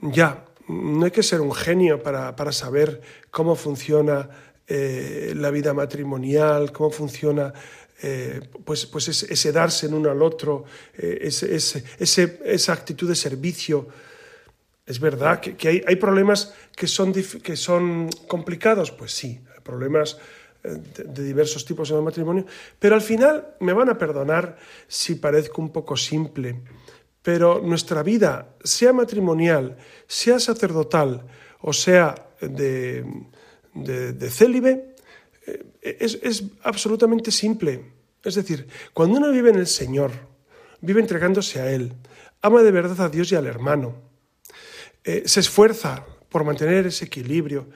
ya, 0.00 0.44
no 0.68 1.04
hay 1.04 1.10
que 1.10 1.22
ser 1.22 1.40
un 1.40 1.54
genio 1.54 2.02
para, 2.02 2.36
para 2.36 2.52
saber 2.52 3.00
cómo 3.30 3.56
funciona 3.56 4.28
eh, 4.66 5.32
la 5.36 5.50
vida 5.50 5.74
matrimonial, 5.74 6.72
cómo 6.72 6.90
funciona 6.90 7.52
eh, 8.02 8.40
pues, 8.64 8.86
pues 8.86 9.08
ese, 9.08 9.52
darse 9.52 9.86
en 9.86 9.94
uno 9.94 10.10
al 10.10 10.22
otro, 10.22 10.64
eh, 10.96 11.18
ese, 11.22 11.56
esa 11.98 12.72
actitud 12.72 13.08
de 13.08 13.14
servicio. 13.14 13.88
Es 14.84 14.98
verdad 14.98 15.40
que, 15.40 15.68
hay, 15.68 15.84
hay, 15.86 15.96
problemas 15.96 16.54
que 16.74 16.88
son, 16.88 17.12
que 17.12 17.56
son 17.56 18.10
complicados, 18.26 18.90
pues 18.90 19.12
sí, 19.12 19.40
problemas 19.62 20.18
de, 20.62 21.04
de, 21.04 21.22
diversos 21.22 21.64
tipos 21.64 21.90
en 21.90 21.98
el 21.98 22.02
matrimonio, 22.02 22.44
pero 22.78 22.96
al 22.96 23.02
final 23.02 23.54
me 23.60 23.72
van 23.72 23.88
a 23.88 23.98
perdonar 23.98 24.58
si 24.88 25.14
parezco 25.14 25.62
un 25.62 25.70
poco 25.70 25.96
simple, 25.96 26.60
pero 27.22 27.60
nuestra 27.60 28.02
vida, 28.02 28.56
sea 28.64 28.92
matrimonial, 28.92 29.76
sea 30.08 30.40
sacerdotal 30.40 31.24
o 31.62 31.72
sea 31.72 32.14
de, 32.40 33.04
de, 33.74 34.30
célibe, 34.30 34.94
eh, 35.46 35.96
es, 36.00 36.44
absolutamente 36.62 37.30
simple. 37.30 37.92
Es 38.24 38.34
decir, 38.34 38.66
cuando 38.92 39.18
uno 39.18 39.30
vive 39.30 39.50
en 39.50 39.56
el 39.56 39.66
Señor, 39.66 40.12
vive 40.80 41.00
entregándose 41.00 41.60
a 41.60 41.70
Él, 41.70 41.92
ama 42.40 42.62
de 42.62 42.70
verdad 42.70 43.00
a 43.00 43.08
Dios 43.08 43.32
y 43.32 43.34
al 43.34 43.46
hermano, 43.46 43.94
eh, 45.04 45.22
se 45.26 45.40
esfuerza 45.40 46.06
por 46.28 46.44
mantener 46.44 46.86
ese 46.86 47.04
equilibrio, 47.04 47.68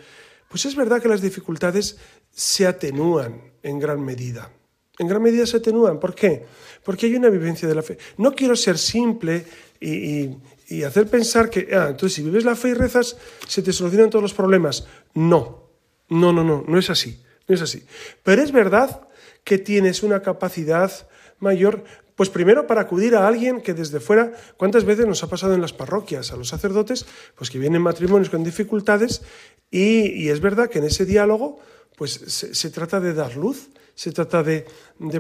pues 0.49 0.65
es 0.65 0.77
verdad 0.77 1.03
que 1.03 1.09
las 1.09 1.21
dificultades 1.21 1.99
se 2.31 2.67
atenúan 2.67 3.53
en 3.63 3.79
gran 3.79 4.05
medida. 4.05 4.51
En 4.99 5.09
gran 5.09 5.23
medida 5.23 5.45
se 5.47 5.59
atenúan. 5.59 6.01
¿Por 6.01 6.15
qué? 6.15 6.47
Porque 6.85 7.07
hay 7.07 7.17
una 7.17 7.29
vivencia 7.29 7.69
de 7.69 7.75
la 7.75 7.83
fe. 7.83 7.99
No 8.17 8.33
quiero 8.33 8.57
ser 8.57 8.79
simple 8.79 9.45
y, 9.81 10.83
hacer 10.83 11.09
pensar 11.09 11.51
que, 11.51 11.69
ah, 11.73 11.89
entonces 11.91 12.15
si 12.15 12.23
vives 12.23 12.45
la 12.45 12.57
fe 12.57 12.71
y 12.71 12.75
rezas, 12.75 13.17
se 13.47 13.63
te 13.63 13.73
solucionan 13.73 14.11
todos 14.11 14.23
los 14.23 14.35
problemas. 14.35 14.87
No, 15.15 15.66
no, 16.09 16.33
no, 16.33 16.45
no, 16.45 16.65
no 16.67 16.79
es 16.79 16.91
así. 16.91 17.23
No 17.49 17.55
es 17.55 17.63
así. 17.63 17.85
Pero 18.23 18.43
es 18.43 18.53
verdad 18.53 19.09
que 19.45 19.59
tienes 19.59 20.03
una 20.03 20.23
capacidad 20.23 20.91
mayor, 21.39 21.85
pues 22.17 22.31
primero 22.31 22.67
para 22.67 22.81
acudir 22.81 23.15
a 23.15 23.29
alguien 23.29 23.61
que 23.61 23.75
desde 23.75 24.01
fuera, 24.01 24.33
¿cuántas 24.57 24.85
veces 24.85 25.07
nos 25.07 25.23
ha 25.23 25.29
pasado 25.29 25.55
en 25.55 25.61
las 25.61 25.73
parroquias 25.73 26.33
a 26.33 26.37
los 26.37 26.49
sacerdotes? 26.49 27.07
Pues 27.37 27.51
que 27.51 27.59
vienen 27.59 27.83
matrimonios 27.83 28.31
con 28.31 28.43
dificultades 28.43 29.23
y, 29.71 30.29
es 30.29 30.41
verdad 30.41 30.69
que 30.69 30.79
en 30.79 30.85
ese 30.85 31.05
diálogo 31.05 31.61
pues 31.97 32.13
se, 32.13 32.71
trata 32.71 33.01
de 33.01 33.15
dar 33.15 33.37
luz, 33.37 33.69
se 33.95 34.13
trata 34.13 34.43
de, 34.43 34.67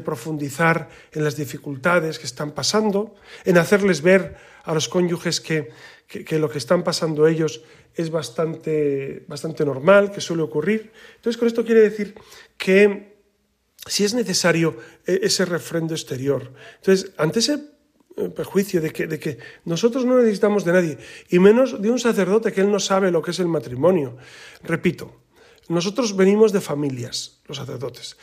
profundizar 0.05 0.91
en 1.13 1.25
las 1.25 1.37
dificultades 1.37 2.19
que 2.19 2.27
están 2.27 2.51
pasando, 2.51 3.15
en 3.45 3.57
hacerles 3.57 4.03
ver 4.03 4.37
a 4.65 4.75
los 4.75 4.89
cónyuges 4.89 5.41
que, 5.41 5.71
que, 6.07 6.39
lo 6.39 6.49
que 6.49 6.59
están 6.59 6.85
pasando 6.85 7.27
ellos 7.27 7.63
es 7.95 8.11
bastante, 8.11 9.25
bastante 9.27 9.65
normal, 9.65 10.13
que 10.13 10.21
suele 10.21 10.43
ocurrir. 10.43 10.93
Entonces, 11.17 11.37
con 11.37 11.49
esto 11.49 11.65
quiere 11.65 11.81
decir 11.81 12.15
que 12.57 13.17
si 13.87 14.05
es 14.05 14.15
necesario 14.15 14.77
e, 15.07 15.21
ese 15.23 15.45
refrendo 15.45 15.95
exterior. 15.95 16.53
Entonces, 16.79 17.13
ante 17.17 17.39
ese 17.39 17.59
eh, 18.17 18.29
prejuicio 18.31 18.81
de 18.81 18.93
que, 18.93 19.07
de 19.07 19.19
que 19.19 19.39
nosotros 19.65 20.05
no 20.05 20.19
necesitamos 20.19 20.65
de 20.65 20.73
nadie, 20.73 20.99
y 21.31 21.39
menos 21.39 21.81
de 21.81 21.91
un 21.91 21.99
sacerdote 21.99 22.53
que 22.53 22.61
él 22.61 22.71
no 22.71 22.81
sabe 22.81 23.11
lo 23.11 23.23
que 23.23 23.31
es 23.31 23.39
el 23.41 23.49
matrimonio. 23.49 24.17
Repito, 24.63 25.23
nosotros 25.69 26.15
venimos 26.15 26.53
de 26.53 26.61
familias, 26.61 27.41
los 27.47 27.59
sacerdotes, 27.59 28.17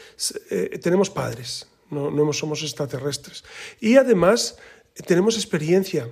eh, 0.50 0.80
tenemos 0.82 1.10
padres, 1.10 1.67
no, 1.89 2.10
no 2.10 2.32
somos 2.32 2.63
extraterrestres, 2.63 3.43
y 3.80 3.98
además 3.98 4.58
tenemos 5.06 5.36
experiencia 5.36 6.08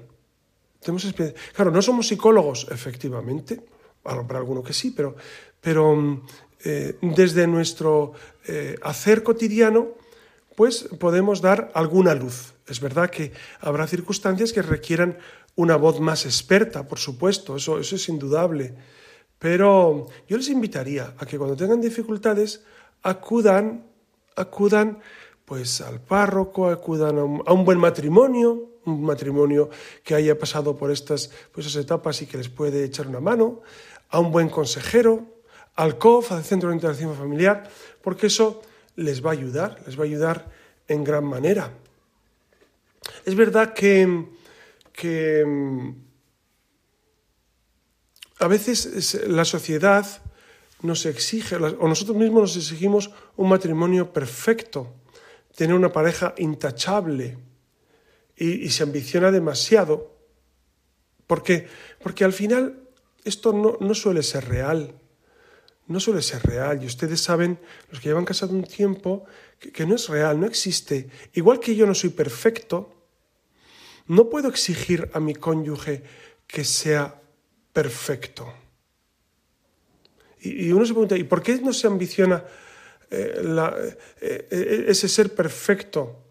Claro, 1.53 1.71
no 1.71 1.81
somos 1.81 2.07
psicólogos, 2.07 2.67
efectivamente, 2.71 3.61
para 4.03 4.39
alguno 4.39 4.63
que 4.63 4.73
sí, 4.73 4.91
pero, 4.91 5.15
pero 5.59 5.95
mm, 5.95 6.25
eh, 6.63 6.97
desde 7.01 7.47
nuestro 7.47 8.13
eh, 8.47 8.77
hacer 8.81 9.23
cotidiano, 9.23 9.89
pues 10.55 10.89
podemos 10.99 11.41
dar 11.41 11.71
alguna 11.73 12.15
luz. 12.15 12.53
Es 12.67 12.79
verdad 12.79 13.09
que 13.09 13.31
habrá 13.59 13.87
circunstancias 13.87 14.53
que 14.53 14.61
requieran 14.61 15.17
una 15.55 15.75
voz 15.75 15.99
más 15.99 16.25
experta, 16.25 16.87
por 16.87 16.99
supuesto, 16.99 17.55
eso, 17.55 17.79
eso 17.79 17.95
es 17.95 18.09
indudable. 18.09 18.73
Pero 19.37 20.07
yo 20.27 20.37
les 20.37 20.49
invitaría 20.49 21.13
a 21.17 21.25
que 21.25 21.37
cuando 21.37 21.55
tengan 21.55 21.81
dificultades 21.81 22.63
acudan, 23.01 23.85
acudan 24.35 24.99
pues 25.45 25.81
al 25.81 25.99
párroco, 25.99 26.69
acudan 26.69 27.17
a 27.17 27.53
un 27.53 27.65
buen 27.65 27.79
matrimonio, 27.79 28.70
un 28.85 29.03
matrimonio 29.03 29.69
que 30.03 30.15
haya 30.15 30.37
pasado 30.37 30.75
por 30.75 30.91
estas 30.91 31.31
pues, 31.51 31.75
etapas 31.75 32.21
y 32.21 32.25
que 32.25 32.37
les 32.37 32.49
puede 32.49 32.83
echar 32.83 33.07
una 33.07 33.19
mano, 33.19 33.61
a 34.09 34.19
un 34.19 34.31
buen 34.31 34.49
consejero, 34.49 35.25
al 35.75 35.97
COF, 35.97 36.31
al 36.31 36.43
Centro 36.43 36.69
de 36.69 36.75
Interacción 36.75 37.15
Familiar, 37.15 37.69
porque 38.01 38.27
eso 38.27 38.61
les 38.95 39.25
va 39.25 39.29
a 39.29 39.33
ayudar, 39.33 39.81
les 39.85 39.97
va 39.97 40.03
a 40.03 40.07
ayudar 40.07 40.51
en 40.87 41.03
gran 41.03 41.23
manera. 41.23 41.71
Es 43.25 43.35
verdad 43.35 43.73
que, 43.73 44.27
que 44.91 45.45
a 48.39 48.47
veces 48.47 49.21
la 49.27 49.45
sociedad 49.45 50.05
nos 50.81 51.05
exige, 51.05 51.55
o 51.55 51.87
nosotros 51.87 52.17
mismos 52.17 52.41
nos 52.41 52.57
exigimos 52.57 53.11
un 53.37 53.49
matrimonio 53.49 54.11
perfecto, 54.11 54.95
tener 55.55 55.75
una 55.75 55.91
pareja 55.91 56.33
intachable, 56.37 57.37
y, 58.41 58.69
se 58.71 58.83
ambiciona 58.83 59.31
demasiado, 59.31 60.17
porque, 61.27 61.67
porque 62.01 62.23
al 62.23 62.33
final 62.33 62.89
esto 63.23 63.53
no, 63.53 63.77
no 63.79 63.93
suele 63.93 64.23
ser 64.23 64.49
real, 64.49 64.95
no 65.85 65.99
suele 65.99 66.23
ser 66.23 66.41
real. 66.41 66.81
Y 66.81 66.87
ustedes 66.87 67.21
saben, 67.21 67.59
los 67.91 67.99
que 67.99 68.09
llevan 68.09 68.25
casado 68.25 68.53
un 68.53 68.63
tiempo, 68.63 69.25
que, 69.59 69.85
no 69.85 69.95
es 69.95 70.09
real, 70.09 70.39
no 70.39 70.47
existe. 70.47 71.09
Igual 71.33 71.59
que 71.59 71.75
yo 71.75 71.85
no 71.85 71.93
soy 71.93 72.09
perfecto, 72.09 73.05
no 74.07 74.27
puedo 74.27 74.49
exigir 74.49 75.11
a 75.13 75.19
mi 75.19 75.35
cónyuge 75.35 76.03
que 76.47 76.63
sea 76.63 77.21
perfecto. 77.71 78.51
Y, 80.39 80.71
uno 80.71 80.83
se 80.83 80.93
pregunta, 80.93 81.15
¿y 81.15 81.23
por 81.25 81.43
qué 81.43 81.57
no 81.61 81.73
se 81.73 81.85
ambiciona 81.85 82.43
eh, 83.11 83.95
eh, 84.21 84.47
eh, 84.49 84.85
ese 84.87 85.07
ser 85.07 85.35
perfecto? 85.35 86.30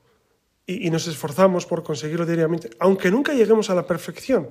Y, 0.70 0.90
nos 0.90 1.06
esforzamos 1.06 1.66
por 1.66 1.82
conseguirlo 1.82 2.26
diariamente, 2.26 2.70
aunque 2.78 3.10
nunca 3.10 3.32
lleguemos 3.32 3.70
a 3.70 3.74
la 3.74 3.86
perfección, 3.86 4.50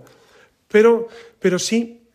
pero, 0.68 1.08
pero 1.40 1.60
sí 1.60 2.08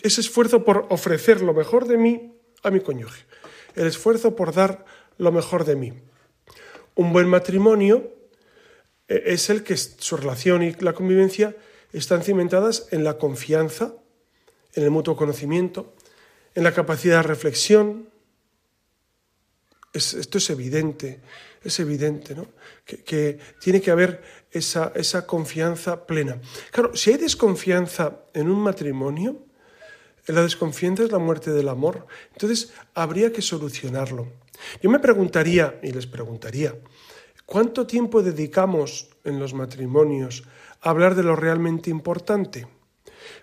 ese 0.00 0.20
esfuerzo 0.20 0.64
por 0.64 0.86
ofrecer 0.90 1.42
lo 1.42 1.54
mejor 1.54 1.86
de 1.86 1.96
mí 1.96 2.34
a 2.62 2.70
mi 2.70 2.80
cónyuge, 2.80 3.24
el 3.74 3.86
esfuerzo 3.86 4.34
por 4.34 4.54
dar 4.54 4.84
lo 5.18 5.32
mejor 5.32 5.64
de 5.64 5.76
mí. 5.76 5.92
Un 6.94 7.12
buen 7.12 7.28
matrimonio 7.28 8.10
eh, 9.08 9.22
es 9.26 9.50
el 9.50 9.62
que 9.62 9.76
su 9.76 10.16
relación 10.16 10.62
y 10.62 10.72
la 10.74 10.92
convivencia 10.92 11.56
están 11.92 12.22
cimentadas 12.22 12.88
en 12.90 13.04
la 13.04 13.18
confianza, 13.18 13.94
en 14.74 14.84
el 14.84 14.90
mutuo 14.90 15.16
conocimiento, 15.16 15.94
en 16.54 16.64
la 16.64 16.72
capacidad 16.72 17.18
de 17.18 17.28
reflexión. 17.28 18.08
Esto 19.94 20.38
es 20.38 20.50
evidente 20.50 21.20
es 21.64 21.80
evidente, 21.80 22.34
¿no? 22.34 22.46
Que, 22.84 23.38
tiene 23.60 23.80
que 23.80 23.90
haber 23.90 24.22
esa, 24.50 24.92
esa, 24.94 25.26
confianza 25.26 26.06
plena. 26.06 26.40
Claro, 26.70 26.94
si 26.94 27.10
hay 27.10 27.16
desconfianza 27.16 28.20
en 28.34 28.50
un 28.50 28.60
matrimonio, 28.60 29.42
la 30.26 30.42
desconfianza 30.42 31.04
es 31.04 31.12
la 31.12 31.18
muerte 31.18 31.50
del 31.50 31.68
amor. 31.68 32.06
Entonces, 32.32 32.72
habría 32.94 33.32
que 33.32 33.42
solucionarlo. 33.42 34.28
Yo 34.82 34.90
me 34.90 34.98
preguntaría, 34.98 35.80
y 35.82 35.90
les 35.90 36.06
preguntaría, 36.06 36.74
¿cuánto 37.46 37.86
tiempo 37.86 38.22
dedicamos 38.22 39.08
en 39.24 39.38
los 39.38 39.54
matrimonios 39.54 40.44
a 40.82 40.90
hablar 40.90 41.14
de 41.14 41.24
lo 41.24 41.34
realmente 41.34 41.90
importante? 41.90 42.66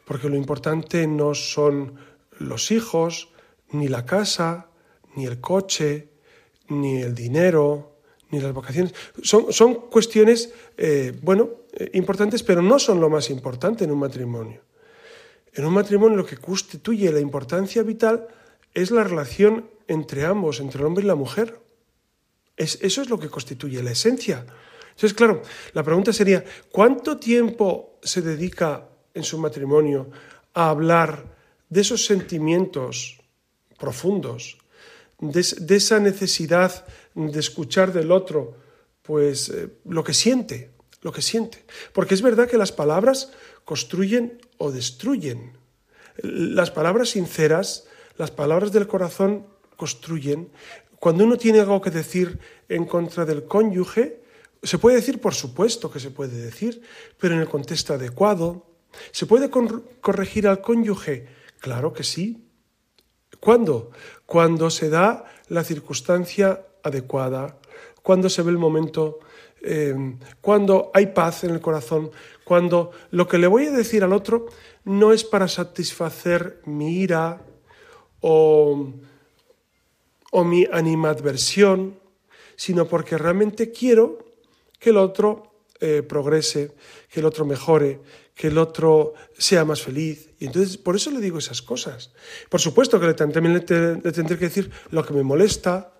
Porque 0.06 0.30
lo 0.30 0.36
importante 0.36 1.08
no 1.08 1.34
son 1.34 1.96
los 2.38 2.72
hijos, 2.72 3.30
ni 3.72 3.88
la 3.88 4.06
casa, 4.06 4.70
ni 5.16 5.26
el 5.26 5.40
coche, 5.40 6.11
ni 6.70 7.02
el 7.02 7.14
dinero, 7.16 7.98
ni 8.30 8.40
las 8.40 8.54
vocaciones. 8.54 8.94
Son, 9.22 9.52
son 9.52 9.76
cuestiones, 9.90 10.54
eh, 10.78 11.14
bueno, 11.22 11.50
eh, 11.74 11.92
importantes, 11.94 12.44
pero 12.44 12.62
no 12.62 12.80
son 12.80 13.00
lo 13.00 13.10
más 13.10 13.30
importante 13.30 13.84
en 13.84 13.92
un 13.92 14.00
matrimonio. 14.00 14.62
En 15.54 15.66
un 15.66 15.74
matrimonio 15.74 16.18
lo 16.18 16.26
que 16.26 16.38
constituye 16.38 17.12
la 17.12 17.20
importancia 17.20 17.84
vital 17.84 18.28
es 18.74 18.92
la 18.92 19.04
relación 19.04 19.70
entre 19.88 20.26
ambos, 20.26 20.60
entre 20.60 20.80
el 20.80 20.88
hombre 20.88 21.04
y 21.04 21.08
la 21.08 21.16
mujer. 21.16 21.60
Es, 22.56 22.80
eso 22.82 23.02
es 23.02 23.10
lo 23.10 23.20
que 23.20 23.30
constituye 23.30 23.84
la 23.84 23.92
esencia. 23.92 24.46
Entonces, 24.92 25.14
claro, 25.14 25.42
la 25.74 25.84
pregunta 25.84 26.14
sería, 26.14 26.44
¿cuánto 26.72 27.18
tiempo 27.18 27.98
se 28.02 28.22
dedica 28.22 28.88
en 29.14 29.24
su 29.24 29.38
matrimonio 29.38 30.10
a 30.54 30.70
hablar 30.70 31.26
de 31.70 31.82
esos 31.82 32.06
sentimientos 32.06 33.20
profundos, 33.80 34.58
de, 35.22 35.76
esa 35.76 36.00
necesidad 36.00 36.86
de 37.16 37.40
escuchar 37.40 37.94
del 37.94 38.12
otro, 38.12 38.58
pues 39.04 39.50
eh, 39.50 39.70
lo 39.86 40.04
que 40.04 40.14
siente, 40.14 40.72
lo 41.02 41.12
que 41.12 41.22
siente. 41.22 41.64
Porque 41.94 42.16
es 42.16 42.22
verdad 42.22 42.50
que 42.50 42.58
las 42.58 42.72
palabras 42.72 43.32
construyen 43.64 44.42
o 44.58 44.72
destruyen. 44.72 45.58
Las 46.18 46.72
palabras 46.72 47.10
sinceras, 47.10 47.86
las 48.18 48.32
palabras 48.32 48.72
del 48.72 48.88
corazón 48.88 49.46
construyen. 49.78 50.50
Cuando 51.00 51.24
uno 51.24 51.38
tiene 51.38 51.60
algo 51.60 51.82
que 51.82 51.92
decir 51.92 52.40
en 52.68 52.86
contra 52.86 53.26
del 53.26 53.46
cónyuge, 53.46 54.22
se 54.64 54.78
puede 54.78 54.98
decir, 54.98 55.20
por 55.20 55.34
supuesto 55.34 55.92
que 55.92 56.00
se 56.00 56.12
puede 56.12 56.38
decir, 56.40 56.82
pero 57.20 57.36
en 57.36 57.42
el 57.42 57.50
contexto 57.50 57.94
adecuado. 57.94 58.68
¿Se 59.12 59.26
puede 59.26 59.50
corregir 59.50 60.48
al 60.48 60.62
cónyuge? 60.62 61.28
Claro 61.60 61.94
que 61.94 62.04
sí. 62.04 62.44
¿Cuándo? 63.42 63.90
Cuando 64.28 64.70
se 64.70 64.90
da 64.90 65.26
la 65.50 65.64
circunstancia 65.64 66.64
adecuada, 66.84 67.58
cuando 68.04 68.30
se 68.30 68.44
ve 68.44 68.52
el 68.52 68.60
momento, 68.60 69.20
eh, 69.64 69.96
cuando 70.40 70.92
hay 70.94 71.08
paz 71.08 71.44
en 71.44 71.50
el 71.50 71.60
corazón, 71.60 72.12
cuando 72.46 72.92
lo 73.10 73.28
que 73.28 73.40
le 73.40 73.48
voy 73.48 73.66
a 73.66 73.72
decir 73.72 74.04
al 74.04 74.14
otro 74.14 74.46
no 74.86 75.12
es 75.12 75.24
para 75.24 75.48
satisfacer 75.48 76.62
mi 76.66 77.00
ira 77.00 77.42
o, 78.20 78.94
o 80.32 80.44
mi 80.44 80.68
animadversión, 80.72 82.00
sino 82.56 82.86
porque 82.88 83.18
realmente 83.18 83.72
quiero 83.72 84.20
que 84.78 84.92
el 84.92 84.98
otro 84.98 85.52
eh, 85.80 86.04
progrese, 86.04 86.76
que 87.10 87.22
el 87.22 87.26
otro 87.26 87.44
mejore, 87.44 88.02
que 88.36 88.48
el 88.48 88.58
otro 88.58 89.14
sea 89.38 89.66
más 89.66 89.82
feliz. 89.82 90.30
Y 90.40 90.46
entonces, 90.46 90.78
por 90.78 90.96
eso 90.96 91.12
le 91.12 91.20
digo 91.20 91.38
esas 91.38 91.62
cosas. 91.62 92.12
Por 92.50 92.60
supuesto 92.60 93.00
que 93.00 93.14
también 93.14 93.54
le, 93.54 93.62
tendré 93.62 94.38
que 94.38 94.46
decir 94.46 94.72
lo 94.92 95.06
que 95.06 95.14
me 95.14 95.24
molesta, 95.24 95.94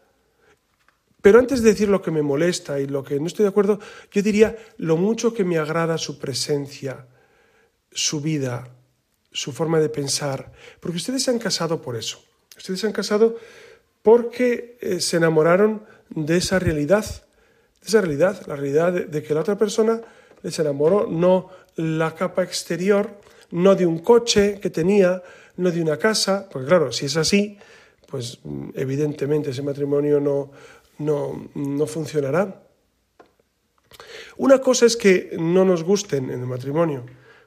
pero 1.22 1.38
antes 1.38 1.62
de 1.62 1.70
decir 1.70 1.88
lo 1.90 2.02
que 2.02 2.12
me 2.12 2.24
molesta 2.24 2.80
y 2.80 2.88
lo 2.88 3.04
que 3.04 3.20
no 3.20 3.28
estoy 3.28 3.44
de 3.44 3.50
acuerdo, 3.50 3.80
yo 4.12 4.22
diría 4.22 4.58
lo 4.78 4.98
mucho 4.98 5.34
que 5.34 5.44
me 5.44 5.60
agrada 5.60 5.98
su 5.98 6.18
presencia, 6.18 7.06
su 7.92 8.22
vida, 8.22 8.70
su 9.32 9.52
forma 9.52 9.80
de 9.80 9.90
pensar, 9.90 10.52
porque 10.80 10.98
ustedes 10.98 11.24
se 11.24 11.32
han 11.32 11.40
casado 11.40 11.82
por 11.82 11.96
eso. 11.96 12.24
Ustedes 12.58 12.80
se 12.80 12.88
han 12.88 12.94
casado 12.94 13.38
porque 14.02 14.78
eh, 14.82 15.00
se 15.00 15.18
enamoraron 15.18 15.84
de 16.10 16.38
esa 16.38 16.60
realidad, 16.60 17.06
de 17.82 17.88
esa 17.88 18.02
realidad, 18.02 18.46
la 18.48 18.56
realidad 18.56 18.94
de, 18.94 19.24
que 19.24 19.34
la 19.34 19.42
otra 19.42 19.58
persona 19.58 20.02
les 20.44 20.58
enamoró, 20.60 21.08
no 21.08 21.50
la 21.82 22.14
capa 22.16 22.44
exterior, 22.44 23.10
no 23.52 23.76
de 23.76 23.86
un 23.86 24.00
coche 24.00 24.60
que 24.60 24.70
tenía, 24.70 25.22
no 25.58 25.72
de 25.72 25.82
una 25.82 25.98
casa, 25.98 26.48
porque 26.52 26.68
claro, 26.68 26.92
si 26.92 27.06
es 27.06 27.18
así, 27.18 27.58
pues 28.08 28.40
evidentemente 28.76 29.50
ese 29.50 29.62
matrimonio 29.62 30.20
no, 30.20 30.52
no, 31.00 31.50
no 31.56 31.88
funcionará. 31.88 32.64
Una 34.38 34.60
cosa 34.60 34.86
es 34.86 34.96
que 34.96 35.36
no 35.40 35.66
nos 35.66 35.84
gusten 35.84 36.30
en 36.30 36.40
el 36.40 36.48
matrimonio, 36.48 37.06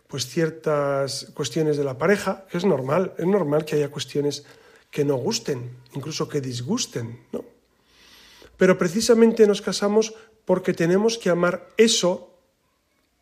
pues 0.08 0.26
ciertas 0.26 1.32
cuestiones 1.34 1.76
de 1.76 1.84
la 1.84 1.98
pareja, 1.98 2.46
que 2.50 2.58
es 2.58 2.64
normal, 2.64 3.14
es 3.18 3.26
normal 3.26 3.64
que 3.64 3.76
haya 3.76 3.88
cuestiones 3.88 4.44
que 4.90 5.04
no 5.04 5.16
gusten, 5.16 5.70
incluso 5.94 6.28
que 6.28 6.40
disgusten, 6.40 7.18
¿no? 7.32 7.44
Pero 8.56 8.78
precisamente 8.78 9.46
nos 9.46 9.60
casamos 9.60 10.14
porque 10.44 10.72
tenemos 10.72 11.18
que 11.18 11.30
amar 11.30 11.68
eso, 11.76 12.33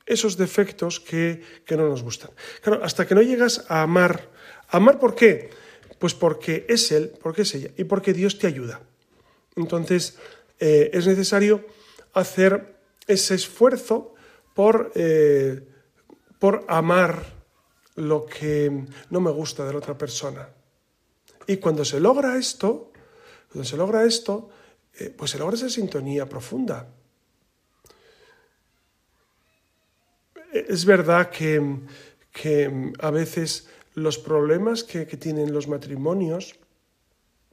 esos 0.06 0.36
defectos 0.36 1.00
que, 1.00 1.42
no 1.70 1.88
nos 1.88 2.02
gustan. 2.02 2.30
Claro, 2.60 2.84
hasta 2.84 3.06
que 3.06 3.14
no 3.14 3.22
llegas 3.22 3.64
a 3.68 3.82
amar, 3.82 4.30
¿amar 4.68 4.98
por 4.98 5.14
qué? 5.14 5.50
Pues 5.98 6.14
porque 6.14 6.66
es 6.68 6.90
Él, 6.92 7.12
porque 7.22 7.42
es 7.42 7.54
ella 7.54 7.70
y 7.76 7.84
porque 7.84 8.12
Dios 8.12 8.38
te 8.38 8.46
ayuda. 8.46 8.80
Entonces, 9.56 10.18
eh, 10.58 10.90
es 10.92 11.06
necesario 11.06 11.64
hacer 12.12 12.76
ese 13.06 13.34
esfuerzo 13.34 14.14
por, 14.54 14.92
eh, 14.94 15.66
por 16.38 16.64
amar 16.68 17.24
lo 17.96 18.26
que 18.26 18.86
no 19.10 19.20
me 19.20 19.30
gusta 19.30 19.64
de 19.64 19.72
la 19.72 19.78
otra 19.78 19.96
persona. 19.96 20.48
Y 21.46 21.56
cuando 21.56 21.84
se 21.84 22.00
logra 22.00 22.36
esto, 22.38 22.92
cuando 23.50 23.68
se 23.68 23.76
logra 23.76 24.04
esto, 24.04 24.48
eh, 24.98 25.10
pues 25.10 25.30
se 25.30 25.38
logra 25.38 25.56
esa 25.56 25.68
sintonía 25.68 26.28
profunda. 26.28 26.88
Es 30.52 30.84
verdad 30.84 31.30
que, 31.30 31.60
a 32.98 33.10
veces 33.10 33.68
los 33.94 34.18
problemas 34.18 34.84
que, 34.84 35.04
tienen 35.04 35.52
los 35.52 35.68
matrimonios 35.68 36.56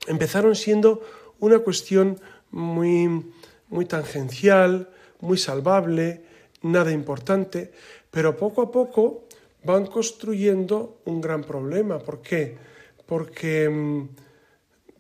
empezaron 0.08 0.56
siendo 0.56 1.02
una 1.40 1.60
cuestión 1.60 2.20
muy, 2.52 3.32
muy 3.68 3.86
tangencial, 3.86 4.90
muy 5.20 5.38
salvable, 5.38 6.24
nada 6.62 6.92
importante, 6.92 7.72
pero 8.12 8.38
poco 8.38 8.62
a 8.62 8.72
poco 8.72 9.28
van 9.64 9.86
construyendo 9.86 11.02
un 11.06 11.22
gran 11.22 11.44
problema. 11.44 12.00
¿Por 12.00 12.22
qué? 12.22 12.58
Porque, 13.06 14.08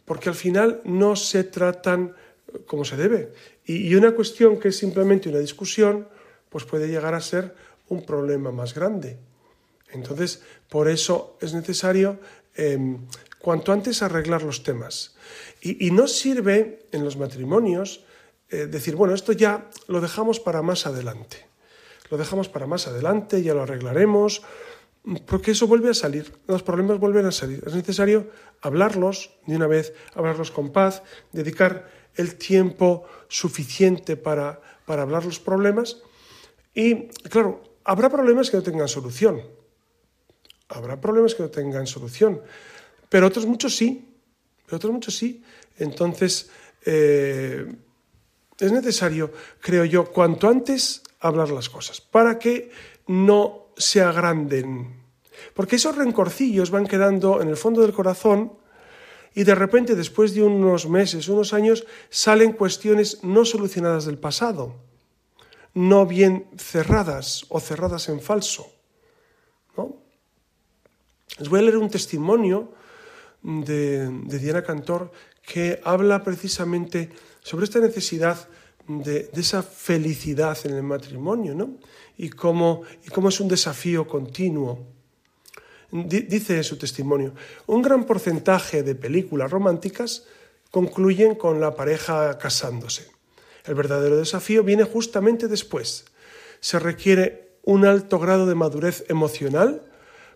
porque 0.06 0.30
al 0.30 0.36
final 0.36 0.82
no 0.84 1.16
se 1.16 1.44
tratan 1.46 2.14
como 2.66 2.86
se 2.86 2.98
debe. 2.98 3.32
Y, 3.66 3.94
una 3.96 4.12
cuestión 4.12 4.60
que 4.60 4.70
es 4.70 4.78
simplemente 4.78 5.30
una 5.30 5.40
discusión, 5.40 6.08
pues 6.50 6.66
puede 6.66 6.88
llegar 6.88 7.14
a 7.14 7.22
ser 7.22 7.54
un 7.90 8.06
problema 8.06 8.52
más 8.52 8.74
grande. 8.74 9.18
Entonces, 9.92 10.42
por 10.70 10.88
eso 10.88 11.38
es 11.42 11.54
necesario 11.54 12.20
em, 12.56 13.00
cuanto 13.40 13.72
antes 13.72 14.02
arreglar 14.02 14.44
los 14.44 14.64
temas. 14.64 15.16
Y, 15.62 15.92
no 15.92 16.08
sirve 16.08 16.86
en 16.92 17.04
los 17.04 17.18
matrimonios 17.18 18.06
eh, 18.50 18.68
decir, 18.68 18.96
bueno, 18.96 19.14
esto 19.14 19.34
ya 19.34 19.70
lo 19.88 20.00
dejamos 20.00 20.40
para 20.40 20.62
más 20.62 20.86
adelante. 20.86 21.48
Lo 22.10 22.18
dejamos 22.18 22.50
para 22.50 22.66
más 22.66 22.88
adelante, 22.88 23.44
ya 23.44 23.54
lo 23.54 23.64
arreglaremos, 23.64 24.42
porque 25.26 25.52
eso 25.52 25.68
vuelve 25.68 25.90
a 25.90 25.94
salir, 25.94 26.32
los 26.48 26.64
problemas 26.64 27.00
vuelven 27.00 27.26
a 27.26 27.32
salir. 27.32 27.64
Es 27.66 27.74
necesario 27.74 28.30
hablarlos 28.62 29.32
de 29.46 29.56
una 29.56 29.68
vez, 29.68 29.94
hablarlos 30.16 30.52
con 30.52 30.72
paz, 30.72 31.04
dedicar 31.32 31.90
el 32.16 32.36
tiempo 32.36 33.06
suficiente 33.28 34.18
para, 34.18 34.62
para 34.86 35.04
hablar 35.04 35.26
los 35.26 35.40
problemas. 35.40 35.98
Y 36.74 37.08
claro, 37.30 37.62
habrá 37.84 38.10
problemas 38.10 38.50
que 38.50 38.58
no 38.58 38.64
tengan 38.64 38.88
solución. 38.88 39.42
Habrá 40.70 41.00
problemas 41.00 41.36
que 41.36 41.44
no 41.44 41.50
tengan 41.50 41.88
solución. 41.88 42.42
Pero 43.10 43.28
otros 43.28 43.46
muchos 43.46 43.76
sí. 43.76 44.16
Otros 44.72 44.94
muchos 44.94 45.16
sí. 45.16 45.44
Entonces, 45.78 46.50
eh, 46.86 47.66
es 48.60 48.72
necesario, 48.72 49.32
creo 49.62 49.86
yo, 49.86 50.12
cuanto 50.12 50.48
antes 50.48 51.02
hablar 51.20 51.50
las 51.50 51.70
cosas, 51.70 52.02
para 52.02 52.38
que 52.38 52.72
no 53.08 53.68
se 53.78 54.02
agranden. 54.02 55.00
Porque 55.54 55.78
esos 55.78 55.96
rencorcillos 55.96 56.72
van 56.72 56.88
quedando 56.88 57.42
en 57.42 57.50
el 57.50 57.58
fondo 57.58 57.82
del 57.82 57.94
corazón 57.94 58.54
y 59.34 59.44
de 59.44 59.56
repente, 59.56 59.96
después 59.96 60.34
de 60.34 60.44
unos 60.44 60.90
meses, 60.90 61.30
unos 61.30 61.54
años, 61.54 61.86
salen 62.10 62.54
cuestiones 62.54 63.24
no 63.24 63.46
solucionadas 63.46 64.06
del 64.06 64.18
pasado, 64.18 64.76
no 65.80 66.06
bien 66.06 66.46
cerradas 66.58 67.46
o 67.48 67.62
cerradas 67.62 68.10
en 68.10 68.20
falso. 68.20 68.68
¿no? 69.78 69.96
Les 71.38 71.48
voy 71.48 71.60
a 71.60 71.64
leer 71.64 71.78
un 71.78 71.90
testimonio 71.90 72.74
de, 73.42 74.10
Diana 74.28 74.62
Cantor 74.62 75.10
que 75.42 75.80
habla 75.86 76.22
precisamente 76.22 77.10
sobre 77.42 77.64
esta 77.64 77.80
necesidad 77.80 78.50
de, 78.90 79.30
esa 79.32 79.64
felicidad 79.64 80.58
en 80.66 80.76
el 80.76 80.84
matrimonio 80.84 81.56
¿no? 81.56 81.78
y, 82.18 82.30
cómo, 82.30 82.82
y 83.06 83.10
cómo 83.10 83.30
es 83.30 83.40
un 83.40 83.48
desafío 83.48 84.06
continuo. 84.06 84.86
Dice 85.92 86.62
su 86.62 86.78
testimonio, 86.78 87.34
un 87.68 87.82
gran 87.82 88.04
porcentaje 88.04 88.84
de 88.84 88.96
películas 88.96 89.50
románticas 89.50 90.26
concluyen 90.72 91.36
con 91.36 91.62
la 91.62 91.74
pareja 91.74 92.38
casándose. 92.38 93.19
El 93.70 93.76
verdadero 93.76 94.18
desafío 94.18 94.64
viene 94.64 94.84
justamente 94.84 95.48
después. 95.48 96.06
Se 96.60 96.80
requiere 96.80 97.52
un 97.62 97.86
alto 97.86 98.18
grado 98.18 98.48
de 98.48 98.56
madurez 98.56 99.06
emocional 99.10 99.84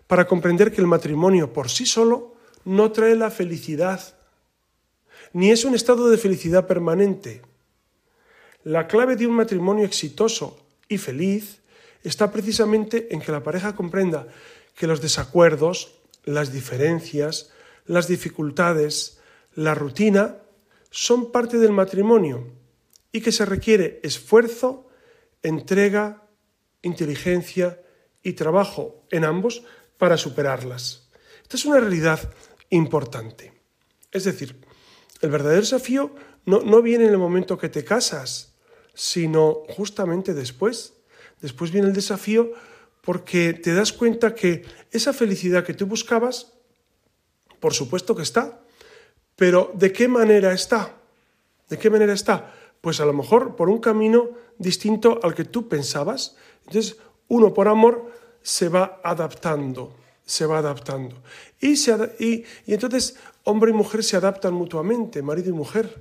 para 0.06 0.28
comprender 0.28 0.70
que 0.70 0.80
el 0.80 0.86
matrimonio 0.86 1.52
por 1.52 1.68
sí 1.68 1.84
solo 1.84 2.36
no 2.64 2.92
trae 2.92 3.16
la 3.16 3.32
felicidad, 3.32 4.16
ni 5.32 5.50
es 5.50 5.64
un 5.64 5.74
estado 5.74 6.10
de 6.10 6.16
felicidad 6.16 6.68
permanente. 6.68 7.42
La 8.62 8.86
clave 8.86 9.16
de 9.16 9.26
un 9.26 9.34
matrimonio 9.34 9.84
exitoso 9.84 10.64
y 10.88 10.98
feliz 10.98 11.60
está 12.04 12.30
precisamente 12.30 13.12
en 13.12 13.20
que 13.20 13.32
la 13.32 13.42
pareja 13.42 13.74
comprenda 13.74 14.28
que 14.76 14.86
los 14.86 15.00
desacuerdos, 15.00 15.96
las 16.24 16.52
diferencias, 16.52 17.50
las 17.84 18.06
dificultades, 18.06 19.18
la 19.56 19.74
rutina 19.74 20.36
son 20.92 21.32
parte 21.32 21.58
del 21.58 21.72
matrimonio 21.72 22.62
y 23.14 23.20
que 23.20 23.30
se 23.30 23.46
requiere 23.46 24.00
esfuerzo, 24.02 24.88
entrega, 25.40 26.26
inteligencia 26.82 27.80
y 28.24 28.32
trabajo 28.32 29.06
en 29.12 29.24
ambos 29.24 29.62
para 29.98 30.16
superarlas. 30.16 31.08
Esta 31.42 31.56
es 31.56 31.64
una 31.64 31.78
realidad 31.78 32.28
importante. 32.70 33.52
Es 34.10 34.24
decir, 34.24 34.60
el 35.20 35.30
verdadero 35.30 35.60
desafío 35.60 36.12
no, 36.44 36.62
no 36.62 36.82
viene 36.82 37.04
en 37.04 37.12
el 37.12 37.18
momento 37.18 37.56
que 37.56 37.68
te 37.68 37.84
casas, 37.84 38.56
sino 38.94 39.62
justamente 39.68 40.34
después. 40.34 40.94
Después 41.40 41.70
viene 41.70 41.86
el 41.86 41.94
desafío 41.94 42.50
porque 43.00 43.52
te 43.52 43.74
das 43.74 43.92
cuenta 43.92 44.34
que 44.34 44.64
esa 44.90 45.12
felicidad 45.12 45.64
que 45.64 45.74
tú 45.74 45.86
buscabas, 45.86 46.52
por 47.60 47.74
supuesto 47.74 48.16
que 48.16 48.22
está, 48.22 48.60
pero 49.36 49.70
¿de 49.72 49.92
qué 49.92 50.08
manera 50.08 50.52
está? 50.52 50.96
¿De 51.68 51.78
qué 51.78 51.90
manera 51.90 52.12
está? 52.12 52.52
Pues 52.84 53.00
a 53.00 53.06
lo 53.06 53.14
mejor 53.14 53.56
por 53.56 53.70
un 53.70 53.78
camino 53.78 54.28
distinto 54.58 55.18
al 55.22 55.34
que 55.34 55.46
tú 55.46 55.70
pensabas. 55.70 56.36
Entonces, 56.66 56.98
uno 57.28 57.54
por 57.54 57.66
amor 57.66 58.12
se 58.42 58.68
va 58.68 59.00
adaptando, 59.02 59.96
se 60.26 60.44
va 60.44 60.58
adaptando. 60.58 61.16
Y, 61.62 61.72
y, 61.72 62.44
y 62.66 62.74
entonces 62.74 63.16
hombre 63.44 63.70
y 63.70 63.74
mujer 63.74 64.04
se 64.04 64.18
adaptan 64.18 64.52
mutuamente, 64.52 65.22
marido 65.22 65.48
y 65.48 65.54
mujer. 65.54 65.96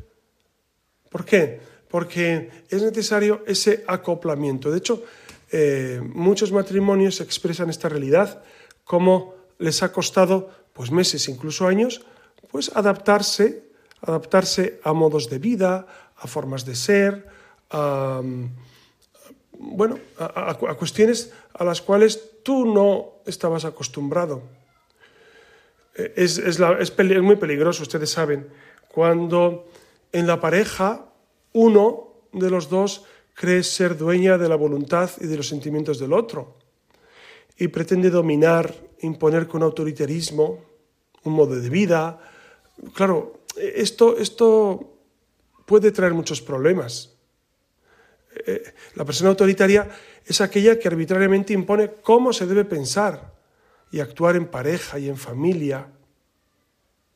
¿Por 1.10 1.24
qué? 1.24 1.62
Porque 1.88 2.52
es 2.68 2.82
necesario 2.82 3.44
ese 3.48 3.86
acoplamiento. 3.88 4.70
De 4.70 4.80
hecho, 4.80 5.06
eh, 5.54 6.02
muchos 6.14 6.52
matrimonios 6.52 7.22
expresan 7.22 7.70
esta 7.70 7.88
realidad, 7.88 8.44
como 8.84 9.36
les 9.58 9.84
ha 9.84 9.94
costado 9.94 10.50
pues 10.74 10.92
meses, 10.92 11.30
incluso 11.30 11.66
años, 11.66 12.06
pues 12.52 12.76
adaptarse, 12.76 13.72
adaptarse 14.02 14.82
a 14.84 14.92
modos 14.92 15.30
de 15.30 15.40
vida, 15.40 15.88
a 16.24 16.28
formas 16.28 16.64
de 16.64 16.76
ser, 16.76 17.28
a, 17.70 18.22
bueno, 19.60 20.00
a, 20.18 20.56
cuestiones 20.76 21.34
a 21.54 21.64
las 21.64 21.82
cuales 21.82 22.42
tú 22.44 22.66
no 22.66 23.20
estabas 23.26 23.66
acostumbrado. 23.66 24.42
Eh, 25.96 26.14
es, 26.16 26.38
es, 26.38 26.60
muy 27.22 27.36
peligroso, 27.36 27.84
ustedes 27.84 28.10
saben, 28.10 28.48
cuando 28.88 29.68
en 30.12 30.28
la 30.28 30.40
pareja 30.40 31.06
uno 31.52 32.14
de 32.32 32.50
los 32.50 32.70
dos 32.70 33.04
cree 33.34 33.64
ser 33.64 33.98
dueña 33.98 34.38
de 34.38 34.48
la 34.48 34.56
voluntad 34.56 35.10
y 35.20 35.28
de 35.28 35.38
los 35.38 35.48
sentimientos 35.48 36.00
del 36.00 36.14
otro 36.14 36.58
y 37.58 37.68
pretende 37.68 38.10
dominar, 38.10 38.74
imponer 39.02 39.48
con 39.48 39.62
autoritarismo 39.62 40.64
un 41.24 41.34
modo 41.34 41.56
de 41.56 41.70
vida. 41.70 42.20
Claro, 42.94 43.44
esto, 43.56 44.18
esto 44.18 44.94
puede 45.66 45.92
traer 45.92 46.14
muchos 46.14 46.42
problemas. 46.42 47.14
Eh, 48.36 48.74
la 48.96 49.06
persona 49.06 49.30
autoritaria 49.30 49.90
es 50.26 50.42
aquella 50.42 50.80
que 50.80 50.88
arbitrariamente 50.88 51.54
impone 51.54 51.92
cómo 52.02 52.34
se 52.34 52.46
debe 52.46 52.66
pensar 52.66 53.34
y 53.92 54.00
actuar 54.00 54.36
en 54.36 54.48
pareja 54.48 54.98
y 54.98 55.10
en 55.10 55.18
familia. 55.18 55.88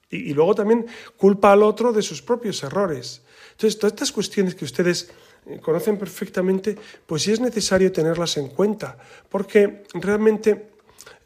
Y, 0.10 0.34
luego 0.34 0.56
también 0.56 0.86
culpa 1.18 1.52
al 1.52 1.64
otro 1.64 1.92
de 1.92 2.02
sus 2.02 2.22
propios 2.22 2.64
errores. 2.64 3.24
Entonces, 3.52 3.78
todas 3.78 3.94
estas 3.94 4.12
cuestiones 4.12 4.56
que 4.56 4.64
ustedes 4.64 5.10
eh, 5.48 5.60
conocen 5.60 5.98
perfectamente, 5.98 6.78
pues 7.06 7.24
sí 7.24 7.32
es 7.32 7.42
necesario 7.42 7.92
tenerlas 7.92 8.38
en 8.38 8.50
cuenta, 8.50 8.98
porque 9.28 9.84
realmente 9.96 10.70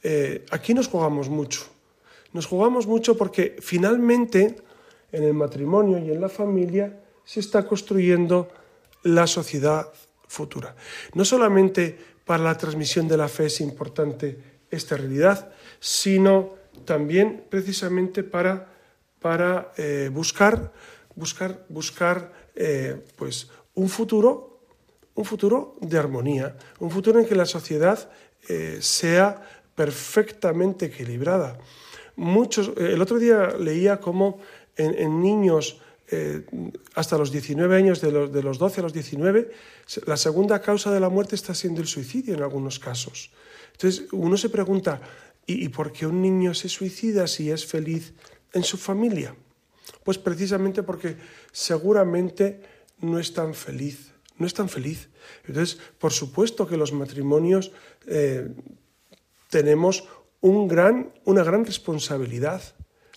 eh, 0.02 0.46
aquí 0.50 0.74
nos 0.74 0.88
jugamos 0.88 1.30
mucho. 1.30 1.62
Nos 2.34 2.48
jugamos 2.48 2.88
mucho 2.88 3.18
porque 3.18 3.58
finalmente 3.60 4.56
en 5.12 5.24
el 5.24 5.34
matrimonio 5.34 6.00
y 6.00 6.10
en 6.10 6.22
la 6.22 6.30
familia 6.30 7.01
se 7.24 7.40
está 7.40 7.68
construyendo 7.68 8.50
la 9.04 9.28
sociedad 9.28 9.88
futura. 10.28 10.76
No 11.14 11.26
solamente 11.26 11.98
para 12.26 12.44
la 12.44 12.58
transmisión 12.58 13.08
de 13.08 13.18
la 13.18 13.28
fe 13.28 13.48
es 13.48 13.62
importante 13.62 14.38
esta 14.70 14.96
realidad, 14.96 15.52
sino 15.80 16.56
también 16.86 17.46
precisamente 17.50 18.24
para, 18.24 18.72
para 19.20 19.74
eh, 19.78 20.10
buscar, 20.12 20.72
buscar, 21.16 21.66
buscar 21.68 22.32
pues, 23.16 23.50
un 23.74 23.90
futuro, 23.90 24.62
un 25.16 25.26
futuro 25.26 25.78
de 25.82 25.98
armonía, 25.98 26.56
un 26.80 26.92
futuro 26.92 27.20
en 27.20 27.26
que 27.26 27.36
la 27.36 27.46
sociedad 27.46 28.10
eh, 28.50 28.80
sea 28.82 29.42
perfectamente 29.76 30.88
equilibrada. 30.88 31.58
Muchos, 32.16 32.70
eh, 32.70 32.94
el 32.94 33.02
otro 33.02 33.20
día 33.20 33.56
leía 33.60 34.00
cómo 34.00 34.40
en, 34.76 35.22
niños 35.22 35.80
eh, 36.12 36.46
hasta 36.96 37.18
los 37.18 37.32
19 37.32 37.76
años, 37.76 38.02
de 38.02 38.12
los, 38.12 38.32
de 38.32 38.44
los 38.44 38.58
12 38.58 38.82
a 38.82 38.84
los 38.84 38.94
19, 38.94 39.52
la 40.06 40.18
segunda 40.18 40.62
causa 40.62 40.92
de 40.92 41.00
la 41.00 41.10
muerte 41.10 41.36
está 41.36 41.56
siendo 41.56 41.82
el 41.82 41.88
suicidio 41.88 42.36
en 42.36 42.44
algunos 42.44 42.80
casos. 42.80 43.32
Entonces 43.72 44.08
uno 44.12 44.36
se 44.36 44.50
pregunta, 44.50 45.02
¿y, 45.46 45.64
¿y 45.66 45.70
por 45.70 45.92
qué 45.92 46.06
un 46.06 46.22
niño 46.22 46.54
se 46.54 46.70
suicida 46.70 47.28
si 47.28 47.50
es 47.50 47.66
feliz 47.66 48.14
en 48.54 48.64
su 48.64 48.78
familia? 48.78 49.36
Pues 50.04 50.18
precisamente 50.18 50.84
porque 50.84 51.16
seguramente 51.52 52.62
no 53.00 53.18
es 53.18 53.34
tan 53.34 53.54
feliz, 53.54 54.14
no 54.38 54.46
es 54.46 54.54
tan 54.54 54.70
feliz. 54.70 55.10
Entonces, 55.48 55.80
por 55.98 56.12
supuesto 56.12 56.68
que 56.68 56.78
los 56.78 56.94
matrimonios 56.94 57.72
eh, 58.08 58.50
tenemos 59.50 60.08
un 60.42 60.68
gran, 60.68 61.14
una 61.26 61.44
gran 61.44 61.66
responsabilidad, 61.66 62.62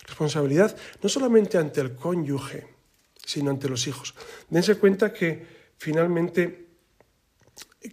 responsabilidad 0.07 0.75
no 1.01 1.09
solamente 1.09 1.57
ante 1.57 1.81
el 1.81 1.95
cónyuge, 1.95 2.74
sino 3.25 3.51
ante 3.51 3.69
los 3.69 3.87
hijos. 3.87 4.13
Dense 4.49 4.75
cuenta 4.75 5.11
que 5.13 5.45
finalmente 5.77 6.67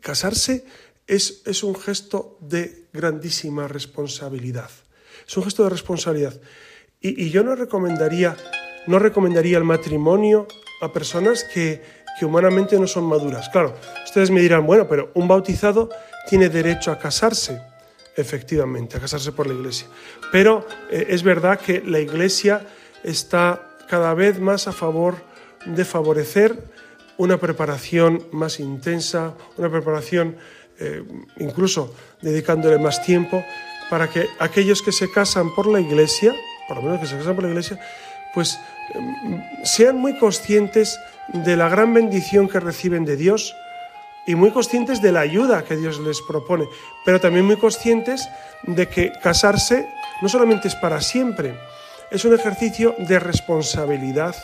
casarse 0.00 0.64
es, 1.06 1.42
es 1.46 1.62
un 1.62 1.74
gesto 1.74 2.38
de 2.40 2.88
grandísima 2.92 3.68
responsabilidad. 3.68 4.70
Es 5.26 5.36
un 5.36 5.44
gesto 5.44 5.64
de 5.64 5.70
responsabilidad. 5.70 6.40
Y, 7.00 7.24
y 7.24 7.30
yo 7.30 7.42
no 7.42 7.54
recomendaría, 7.54 8.36
no 8.86 8.98
recomendaría 8.98 9.58
el 9.58 9.64
matrimonio 9.64 10.46
a 10.82 10.92
personas 10.92 11.44
que, 11.44 12.02
humanamente 12.22 12.78
no 12.78 12.86
son 12.86 13.04
maduras. 13.06 13.48
Claro, 13.48 13.74
ustedes 14.04 14.30
me 14.30 14.40
dirán, 14.40 14.64
bueno, 14.64 14.86
pero 14.86 15.10
un 15.14 15.26
bautizado 15.26 15.90
tiene 16.28 16.48
derecho 16.48 16.92
a 16.92 16.98
casarse, 16.98 17.60
efectivamente, 18.16 18.96
a 18.96 19.00
casarse 19.00 19.32
por 19.32 19.48
la 19.48 19.54
iglesia. 19.54 19.88
Pero 20.30 20.64
eh, 20.88 21.06
es 21.08 21.24
verdad 21.24 21.58
que 21.58 21.82
la 21.84 21.98
iglesia 21.98 22.64
está 23.02 23.71
cada 23.92 24.14
vez 24.14 24.40
más 24.40 24.68
a 24.68 24.72
favor 24.72 25.16
de 25.66 25.84
favorecer 25.84 26.64
una 27.18 27.36
preparación 27.36 28.26
más 28.32 28.58
intensa, 28.58 29.34
una 29.58 29.68
preparación 29.68 30.38
eh, 30.80 31.04
incluso 31.36 31.94
dedicándole 32.22 32.78
más 32.78 33.02
tiempo, 33.02 33.44
para 33.90 34.08
que 34.08 34.28
aquellos 34.38 34.80
que 34.80 34.92
se 34.92 35.10
casan 35.10 35.54
por 35.54 35.66
la 35.66 35.78
iglesia, 35.78 36.34
por 36.68 36.78
lo 36.78 36.84
menos 36.84 37.00
que 37.00 37.06
se 37.06 37.18
casan 37.18 37.34
por 37.34 37.44
la 37.44 37.50
iglesia, 37.50 37.78
pues 38.32 38.58
sean 39.62 39.98
muy 39.98 40.18
conscientes 40.18 40.98
de 41.28 41.54
la 41.54 41.68
gran 41.68 41.92
bendición 41.92 42.48
que 42.48 42.60
reciben 42.60 43.04
de 43.04 43.16
Dios 43.18 43.54
y 44.26 44.36
muy 44.36 44.52
conscientes 44.52 45.02
de 45.02 45.12
la 45.12 45.20
ayuda 45.20 45.64
que 45.64 45.76
Dios 45.76 46.00
les 46.00 46.22
propone, 46.22 46.64
pero 47.04 47.20
también 47.20 47.44
muy 47.44 47.58
conscientes 47.58 48.26
de 48.62 48.88
que 48.88 49.12
casarse 49.22 49.86
no 50.22 50.30
solamente 50.30 50.68
es 50.68 50.76
para 50.76 51.02
siempre, 51.02 51.58
es 52.12 52.24
un 52.24 52.34
ejercicio 52.34 52.94
de 52.98 53.18
responsabilidad, 53.18 54.36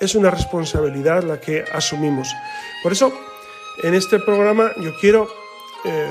es 0.00 0.14
una 0.14 0.30
responsabilidad 0.30 1.22
la 1.22 1.40
que 1.40 1.64
asumimos. 1.72 2.34
Por 2.82 2.92
eso, 2.92 3.12
en 3.84 3.94
este 3.94 4.18
programa 4.18 4.72
yo 4.82 4.92
quiero 5.00 5.28
eh, 5.84 6.10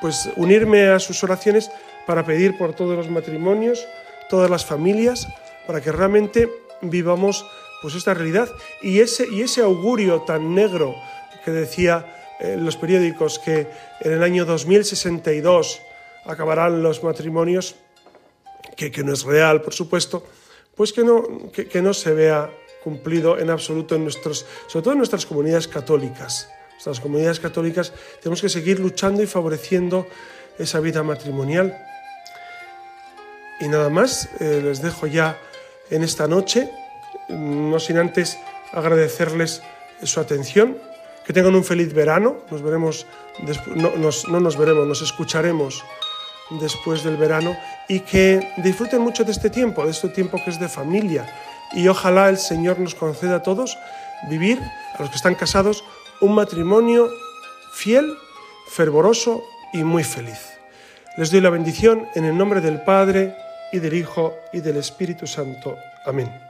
pues 0.00 0.30
unirme 0.36 0.88
a 0.88 1.00
sus 1.00 1.22
oraciones 1.24 1.70
para 2.06 2.24
pedir 2.24 2.56
por 2.56 2.74
todos 2.74 2.96
los 2.96 3.10
matrimonios, 3.10 3.84
todas 4.28 4.48
las 4.48 4.64
familias, 4.64 5.26
para 5.66 5.80
que 5.80 5.90
realmente 5.90 6.48
vivamos 6.80 7.44
pues 7.82 7.94
esta 7.94 8.14
realidad 8.14 8.48
y 8.82 9.00
ese, 9.00 9.26
y 9.30 9.42
ese 9.42 9.62
augurio 9.62 10.22
tan 10.22 10.54
negro 10.54 10.94
que 11.44 11.50
decía 11.50 12.36
en 12.38 12.64
los 12.64 12.76
periódicos 12.76 13.38
que 13.38 13.66
en 14.00 14.12
el 14.12 14.22
año 14.22 14.44
2062 14.44 15.80
acabarán 16.24 16.82
los 16.82 17.02
matrimonios, 17.02 17.74
que, 18.80 18.90
que 18.90 19.04
no 19.04 19.12
es 19.12 19.24
real, 19.24 19.60
por 19.60 19.74
supuesto, 19.74 20.24
pues 20.74 20.94
que 20.94 21.04
no, 21.04 21.52
que, 21.52 21.82
no 21.82 21.92
se 21.92 22.14
vea 22.14 22.50
cumplido 22.82 23.38
en 23.38 23.50
absoluto 23.50 23.94
en 23.94 24.04
nuestros, 24.04 24.46
sobre 24.68 24.82
todo 24.82 24.92
en 24.92 24.98
nuestras 24.98 25.26
comunidades 25.26 25.68
católicas. 25.68 26.48
Nuestras 26.72 26.98
comunidades 27.00 27.40
católicas 27.40 27.92
tenemos 28.22 28.40
que 28.40 28.48
seguir 28.48 28.80
luchando 28.80 29.22
y 29.22 29.26
favoreciendo 29.26 30.06
esa 30.58 30.80
vida 30.80 31.02
matrimonial. 31.02 31.76
Y 33.60 33.68
nada 33.68 33.90
más, 33.90 34.30
eh, 34.40 34.62
les 34.64 34.80
dejo 34.80 35.06
ya 35.06 35.38
en 35.90 36.02
esta 36.02 36.26
noche, 36.26 36.70
no 37.28 37.78
sin 37.78 37.98
antes 37.98 38.38
agradecerles 38.72 39.60
su 40.04 40.20
atención, 40.20 40.78
que 41.26 41.34
tengan 41.34 41.54
un 41.54 41.64
feliz 41.64 41.92
verano, 41.92 42.38
nos 42.50 42.62
veremos, 42.62 43.06
no, 43.76 43.92
no 43.94 44.40
nos 44.40 44.56
veremos, 44.56 44.86
nos 44.86 45.02
escucharemos 45.02 45.84
después 46.50 47.04
del 47.04 47.16
verano 47.16 47.56
y 47.88 48.00
que 48.00 48.52
disfruten 48.58 49.00
mucho 49.00 49.24
de 49.24 49.32
este 49.32 49.50
tiempo, 49.50 49.84
de 49.84 49.90
este 49.90 50.08
tiempo 50.08 50.38
que 50.42 50.50
es 50.50 50.58
de 50.58 50.68
familia 50.68 51.26
y 51.72 51.86
ojalá 51.88 52.28
el 52.28 52.38
Señor 52.38 52.78
nos 52.78 52.94
conceda 52.94 53.36
a 53.36 53.42
todos 53.42 53.78
vivir, 54.28 54.60
a 54.94 55.02
los 55.02 55.10
que 55.10 55.16
están 55.16 55.34
casados, 55.34 55.84
un 56.20 56.34
matrimonio 56.34 57.08
fiel, 57.72 58.12
fervoroso 58.68 59.42
y 59.72 59.84
muy 59.84 60.04
feliz. 60.04 60.58
Les 61.16 61.30
doy 61.30 61.40
la 61.40 61.50
bendición 61.50 62.08
en 62.14 62.24
el 62.24 62.36
nombre 62.36 62.60
del 62.60 62.82
Padre, 62.82 63.34
y 63.72 63.78
del 63.78 63.94
Hijo 63.94 64.34
y 64.52 64.60
del 64.60 64.76
Espíritu 64.76 65.26
Santo. 65.26 65.76
Amén. 66.04 66.49